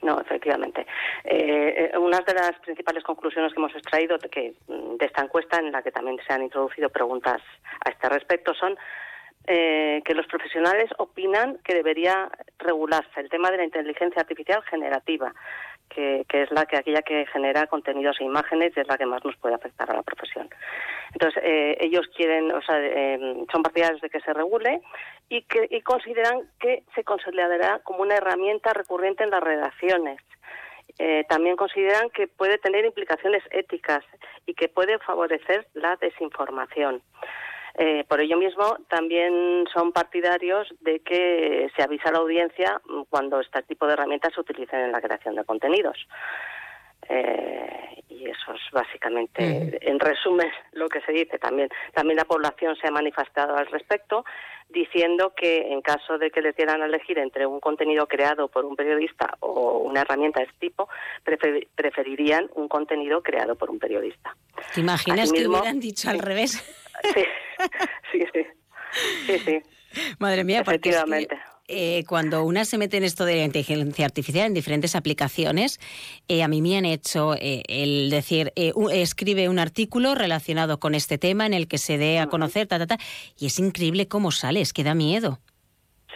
[0.02, 0.86] No, efectivamente.
[1.24, 5.82] Eh, una de las principales conclusiones que hemos extraído de, de esta encuesta, en la
[5.82, 7.42] que también se han introducido preguntas
[7.84, 8.76] a este respecto, son
[9.50, 15.34] eh, que los profesionales opinan que debería regularse el tema de la inteligencia artificial generativa,
[15.88, 19.24] que, es la que aquella que genera contenidos e imágenes y es la que más
[19.24, 20.48] nos puede afectar a la profesión.
[21.12, 23.18] Entonces, eh, ellos quieren, o sea, eh,
[23.50, 24.80] son partidarios de que se regule
[25.28, 30.20] y que y consideran que se considerará como una herramienta recurrente en las redacciones.
[31.28, 34.02] también consideran que puede tener implicaciones éticas
[34.46, 37.02] y que puede favorecer la desinformación.
[37.80, 43.38] Eh, por ello mismo, también son partidarios de que se avisa a la audiencia cuando
[43.38, 45.96] este tipo de herramientas se utilicen en la creación de contenidos.
[47.08, 51.38] Eh, y eso es básicamente, en resumen, lo que se dice.
[51.38, 54.24] También, también la población se ha manifestado al respecto,
[54.68, 58.64] diciendo que en caso de que les dieran a elegir entre un contenido creado por
[58.64, 60.88] un periodista o una herramienta de este tipo,
[61.74, 64.36] preferirían un contenido creado por un periodista.
[64.74, 66.52] ¿Te imaginas que hubieran dicho al revés?
[67.14, 67.24] Sí,
[68.12, 68.46] sí, sí.
[69.26, 69.62] sí, sí.
[70.18, 70.92] Madre mía, porque
[71.68, 75.78] eh, cuando una se mete en esto de la inteligencia artificial en diferentes aplicaciones,
[76.26, 78.52] eh, a mí me han hecho eh, el decir,
[78.90, 82.78] escribe un artículo relacionado con este tema en el que se dé a conocer, ta,
[82.78, 82.96] ta, ta,
[83.38, 85.40] y es increíble cómo sale, es que da miedo.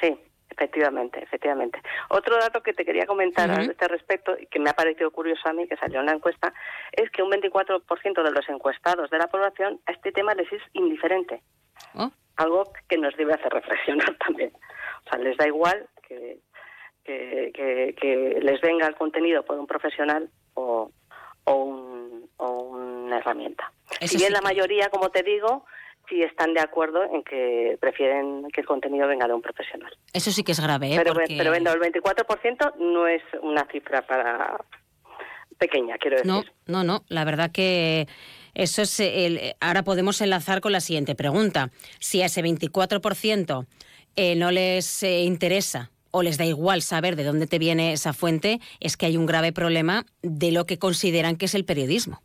[0.00, 1.82] Sí, efectivamente, efectivamente.
[2.08, 5.48] Otro dato que te quería comentar a este respecto y que me ha parecido curioso
[5.48, 6.54] a mí, que salió en la encuesta,
[6.92, 10.62] es que un 24% de los encuestados de la población a este tema les es
[10.72, 11.42] indiferente.
[11.94, 12.10] Oh.
[12.36, 14.52] Algo que nos debe hacer reflexionar también.
[15.06, 16.38] O sea, les da igual que,
[17.04, 20.90] que, les venga el contenido por un profesional o,
[22.38, 23.72] una herramienta.
[24.00, 25.66] si bien la mayoría, como te digo,
[26.08, 29.94] sí están de acuerdo en que prefieren que el contenido venga de un profesional.
[30.12, 30.96] Eso sí que es grave, ¿eh?
[30.96, 34.56] Pero, pero el 24% no es una cifra para
[35.58, 36.30] pequeña, quiero decir.
[36.30, 37.04] No, no, no.
[37.08, 38.06] La verdad que
[38.54, 41.70] eso es el, ahora podemos enlazar con la siguiente pregunta.
[41.98, 43.66] Si a ese 24%
[44.16, 48.12] eh, no les eh, interesa o les da igual saber de dónde te viene esa
[48.12, 52.20] fuente, es que hay un grave problema de lo que consideran que es el periodismo.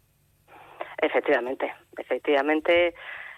[1.01, 2.93] Efectivamente, efectivamente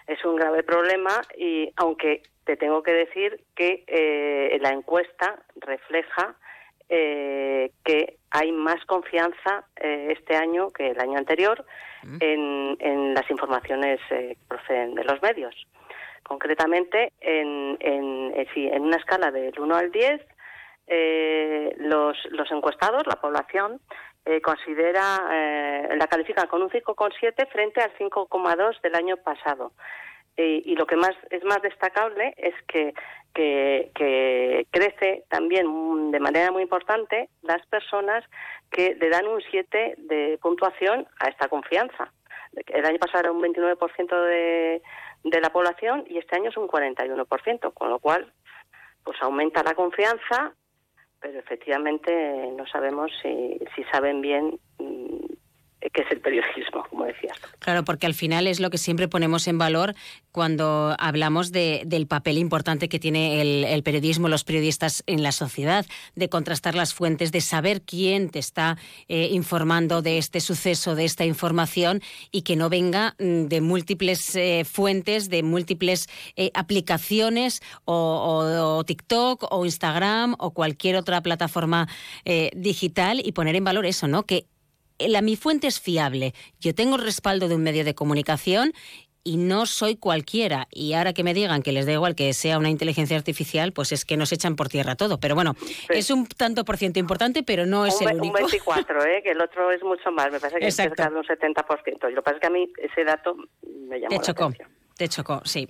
[0.08, 6.36] es un grave problema y aunque te tengo que decir que eh, la encuesta refleja
[6.88, 11.64] que hay más confianza este año que el año anterior
[12.02, 12.16] mm.
[12.18, 15.54] en, las informaciones que proceden de los medios.
[16.30, 20.20] Concretamente, en, en, eh, en una escala del 1 al 10,
[20.86, 22.16] eh, los,
[22.52, 23.80] encuestados, la población,
[24.24, 25.02] eh, considera,
[25.96, 29.72] la califica con un 5,7 frente al 5,2 del año pasado.
[30.36, 32.94] y lo que más es más destacable es que,
[33.34, 38.24] que, que, crece también de manera muy importante las personas
[38.70, 42.12] que le dan un 7 de puntuación a esta confianza.
[42.52, 44.82] El año pasado era un 29% de,
[45.24, 48.32] de la población y este año es un 41%, con lo cual
[49.04, 50.54] pues aumenta la confianza,
[51.20, 55.39] pero efectivamente no sabemos si, si saben bien mm,
[55.88, 57.38] que es el periodismo, como decías.
[57.58, 59.94] Claro, porque al final es lo que siempre ponemos en valor
[60.30, 65.86] cuando hablamos de, del papel importante que tiene el, periodismo, los periodistas en la sociedad,
[66.14, 68.76] de contrastar las fuentes, de saber quién te está
[69.08, 74.36] eh, informando de este suceso, de esta información y que no venga mm, de múltiples
[74.36, 81.88] eh, fuentes, de múltiples eh, aplicaciones o, o, TikTok o Instagram o cualquier otra plataforma
[82.54, 84.24] digital y poner en valor eso, ¿no?
[84.24, 84.46] Que
[85.08, 88.72] la, mi fuente es fiable, yo tengo el respaldo de un medio de comunicación
[89.22, 90.66] y no soy cualquiera.
[90.70, 93.92] Y ahora que me digan que les da igual que sea una inteligencia artificial, pues
[93.92, 95.20] es que nos echan por tierra todo.
[95.20, 95.54] Pero bueno,
[95.88, 98.38] es un tanto por ciento importante, pero no es el único.
[98.38, 99.22] Un 24, ¿eh?
[99.22, 100.32] que el otro es mucho más.
[100.32, 102.10] Me parece que es cerca de un 70%.
[102.10, 104.79] Lo que pasa es que a mí ese dato me llamó la atención.
[105.00, 105.66] Te chocó, sí.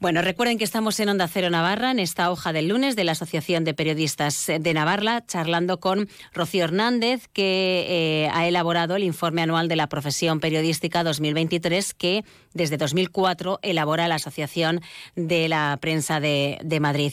[0.00, 3.12] Bueno, recuerden que estamos en Onda Cero Navarra, en esta hoja del lunes de la
[3.12, 9.42] Asociación de Periodistas de Navarra, charlando con Rocío Hernández, que eh, ha elaborado el informe
[9.42, 14.80] anual de la profesión periodística 2023, que desde 2004 elabora la Asociación
[15.16, 17.12] de la Prensa de, Madrid.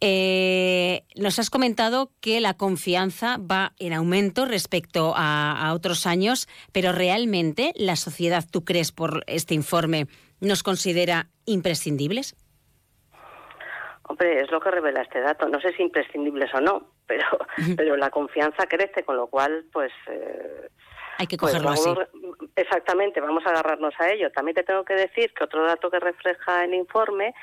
[0.00, 6.92] Eh, nos has comentado que la confianza va en aumento respecto a, otros años, pero
[6.92, 10.06] realmente la sociedad, ¿tú crees por este informe,
[10.40, 12.36] nos considera imprescindibles?
[14.08, 15.48] Hombre, es lo que revela este dato.
[15.48, 17.26] No sé si imprescindibles o no, pero,
[17.76, 19.92] pero la confianza crece, con lo cual, pues...
[20.08, 20.68] Eh,
[21.18, 21.90] Hay que pues cogerlo así.
[22.54, 24.30] Exactamente, vamos a agarrarnos a ello.
[24.30, 27.34] También te tengo que decir que otro dato que refleja el informe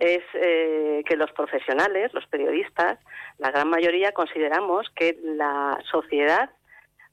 [0.00, 2.98] es eh, que los profesionales, los periodistas,
[3.38, 6.50] la gran mayoría consideramos que la sociedad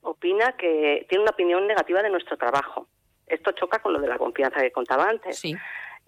[0.02, 2.88] opina que tiene una opinión negativa de nuestro trabajo.
[3.26, 5.40] Esto choca con lo de la confianza que contaba antes.
[5.40, 5.56] Sí.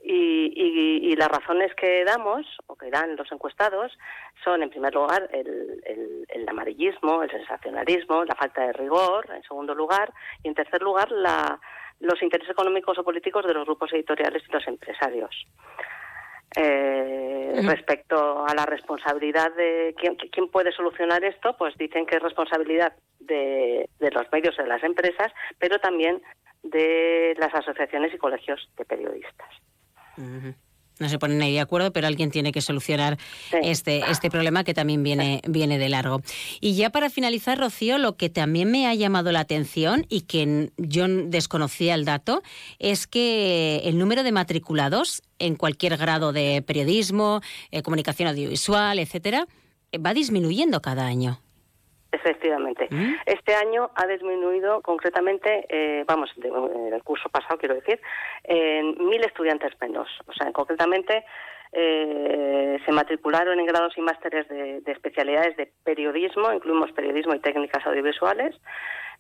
[0.04, 3.98] Y, las razones que damos, o que dan los encuestados,
[4.44, 5.82] son, en primer lugar, el,
[6.30, 10.14] el, amarillismo, el sensacionalismo, la falta de rigor, en segundo lugar,
[10.44, 11.60] y en tercer lugar, la,
[12.00, 15.48] los intereses económicos o políticos de los grupos editoriales y los empresarios.
[16.56, 22.24] Eh, respecto a la responsabilidad de ¿quién, quién, puede solucionar esto, pues dicen que es
[22.24, 26.22] responsabilidad de, de los medios de las empresas, pero también
[26.64, 29.50] de las asociaciones y colegios de periodistas.
[31.00, 33.18] No se ponen ahí de acuerdo, pero alguien tiene que solucionar
[33.62, 36.22] este, este problema que también viene, viene de largo.
[36.60, 40.72] Y ya para finalizar, Rocío, lo que también me ha llamado la atención y que
[40.78, 42.42] yo desconocía el dato
[42.80, 47.42] es que el número de matriculados en cualquier grado de periodismo,
[47.72, 49.48] eh, comunicación audiovisual, etcétera,
[49.96, 51.40] va disminuyendo cada año.
[52.12, 52.88] Efectivamente.
[52.90, 53.16] ¿Mm?
[53.26, 58.00] Este año ha disminuido concretamente, eh, vamos, en el curso pasado quiero decir,
[58.44, 60.08] en mil estudiantes menos.
[60.26, 61.26] O sea, concretamente
[61.74, 67.86] eh, se matricularon en grados y másteres de, especialidades de periodismo, incluimos periodismo y técnicas
[67.86, 68.56] audiovisuales,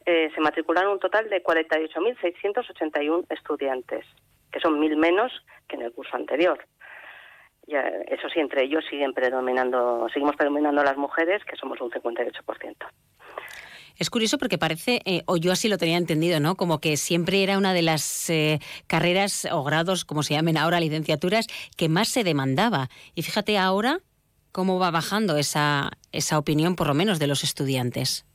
[0.06, 4.06] eh, se matricularon un total de 48.681 estudiantes,
[4.52, 5.34] que son mil menos
[5.68, 6.66] que en el curso anterior
[7.68, 12.76] eso sí, entre ellos siguen predominando, seguimos predominando las mujeres, que somos un 58%.
[13.98, 16.56] Es curioso porque parece, eh, o yo así lo tenía entendido, ¿no?
[16.56, 20.80] Como que siempre era una de las eh, carreras o grados, como se llamen ahora,
[20.80, 22.90] licenciaturas, que más se demandaba.
[23.16, 24.00] Y fíjate ahora
[24.52, 28.27] cómo va bajando esa, esa opinión, por lo menos, de los estudiantes.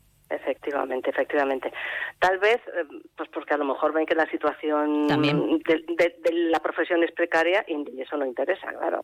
[1.12, 1.72] Efectivamente.
[2.18, 2.86] Tal vez, eh,
[3.16, 6.14] pues porque a lo mejor ven que la situación de,
[6.50, 9.02] la profesión es precaria y eso no interesa, claro.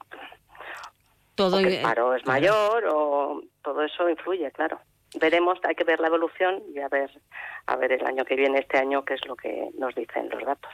[1.35, 4.81] Todo el paro es mayor o todo eso influye, claro.
[5.21, 7.11] Veremos, hay que ver la evolución y a ver,
[7.67, 10.43] a ver el año que viene, este año, qué es lo que nos dicen los
[10.43, 10.73] datos.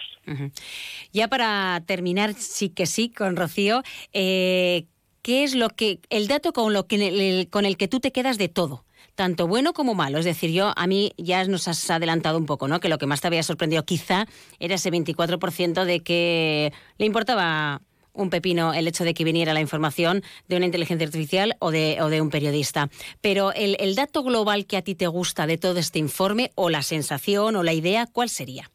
[1.13, 3.83] Ya para terminar, sí que sí, con Rocío,
[4.13, 4.87] eh,
[5.23, 8.39] ¿qué es lo que, el dato con, lo que, con el que tú te quedas
[8.39, 8.85] de todo?
[9.15, 10.19] Tanto bueno como malo.
[10.19, 12.81] Es decir, yo a mí ya nos has adelantado un poco, ¿no?
[12.81, 14.27] Que lo que más te había sorprendido quizá
[14.59, 17.81] era ese 24% de que le importaba
[18.13, 22.21] un pepino el hecho de que viniera la información de una inteligencia artificial o de,
[22.21, 22.89] un periodista.
[23.21, 26.71] Pero el, el dato global que a ti te gusta de todo este informe, o
[26.71, 28.71] la sensación, o la idea, ¿cuál sería?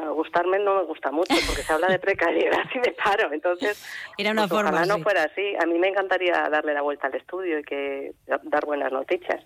[0.00, 3.84] Bueno, gustarme no me gusta mucho porque se habla de precariedad y de paro, entonces
[4.16, 5.54] era una pues, forma no fuera así.
[5.62, 9.44] A mí me encantaría darle la vuelta al estudio y que dar buenas noticias,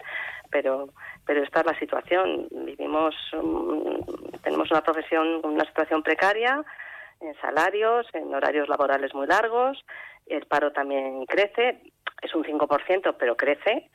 [0.50, 0.90] pero
[1.26, 2.46] pero esta es la situación.
[2.52, 3.16] Vivimos
[4.44, 6.64] tenemos una profesión una situación precaria
[7.20, 9.84] en salarios, en horarios laborales muy largos,
[10.26, 11.80] el paro también crece,
[12.22, 13.90] es un 5%, pero crece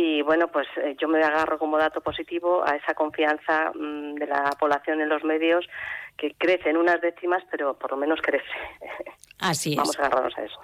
[0.00, 4.26] y bueno, pues eh, yo me agarro como dato positivo a esa confianza mm, de
[4.28, 5.66] la población en los medios
[6.16, 8.44] que crece en unas décimas, pero por lo menos crece.
[9.40, 9.76] Así es.
[9.76, 10.60] Vamos a agarrarnos a eso.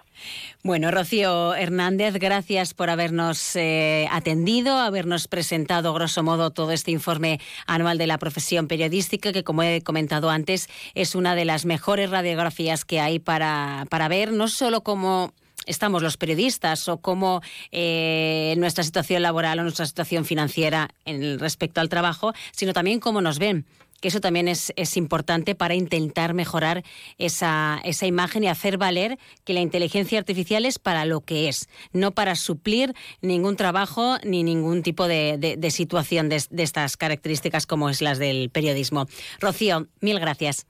[0.62, 7.40] Bueno, Rocío Hernández, gracias por habernos eh, atendido, habernos presentado, grosso modo, todo este informe
[7.66, 12.08] anual de la profesión periodística, que, como he comentado antes, es una de las mejores
[12.08, 15.32] radiografías que hay para, para ver, no solo como
[15.66, 17.40] estamos los periodistas o cómo
[17.72, 23.20] eh, nuestra situación laboral o nuestra situación financiera en respecto al trabajo, sino también cómo
[23.20, 23.66] nos ven
[24.04, 26.82] que eso también es, es, importante para intentar mejorar
[27.16, 31.70] esa, esa, imagen y hacer valer que la inteligencia artificial es para lo que es,
[31.94, 32.92] no para suplir
[33.22, 38.18] ningún trabajo ni ningún tipo de, de situación de, de, estas características como es las
[38.18, 39.06] del periodismo.
[39.40, 40.66] Rocío, mil gracias.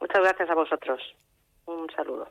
[0.00, 1.00] Muchas gracias a vosotros.
[1.66, 2.28] Un saludo.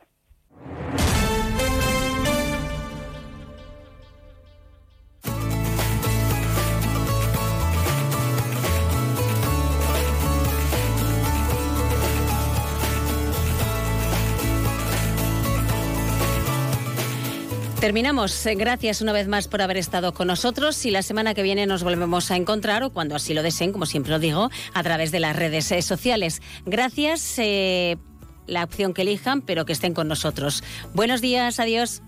[17.83, 18.47] Terminamos.
[18.55, 21.83] Gracias una vez más por haber estado con nosotros y la semana que viene nos
[21.83, 25.19] volvemos a encontrar o cuando así lo deseen, como siempre lo digo, a través de
[25.19, 26.41] las redes eh, sociales.
[26.65, 27.33] Gracias.
[27.39, 27.97] Eh,
[28.47, 30.63] la opción que elijan, pero que estén con nosotros.
[30.93, 32.01] Buenos días, adiós.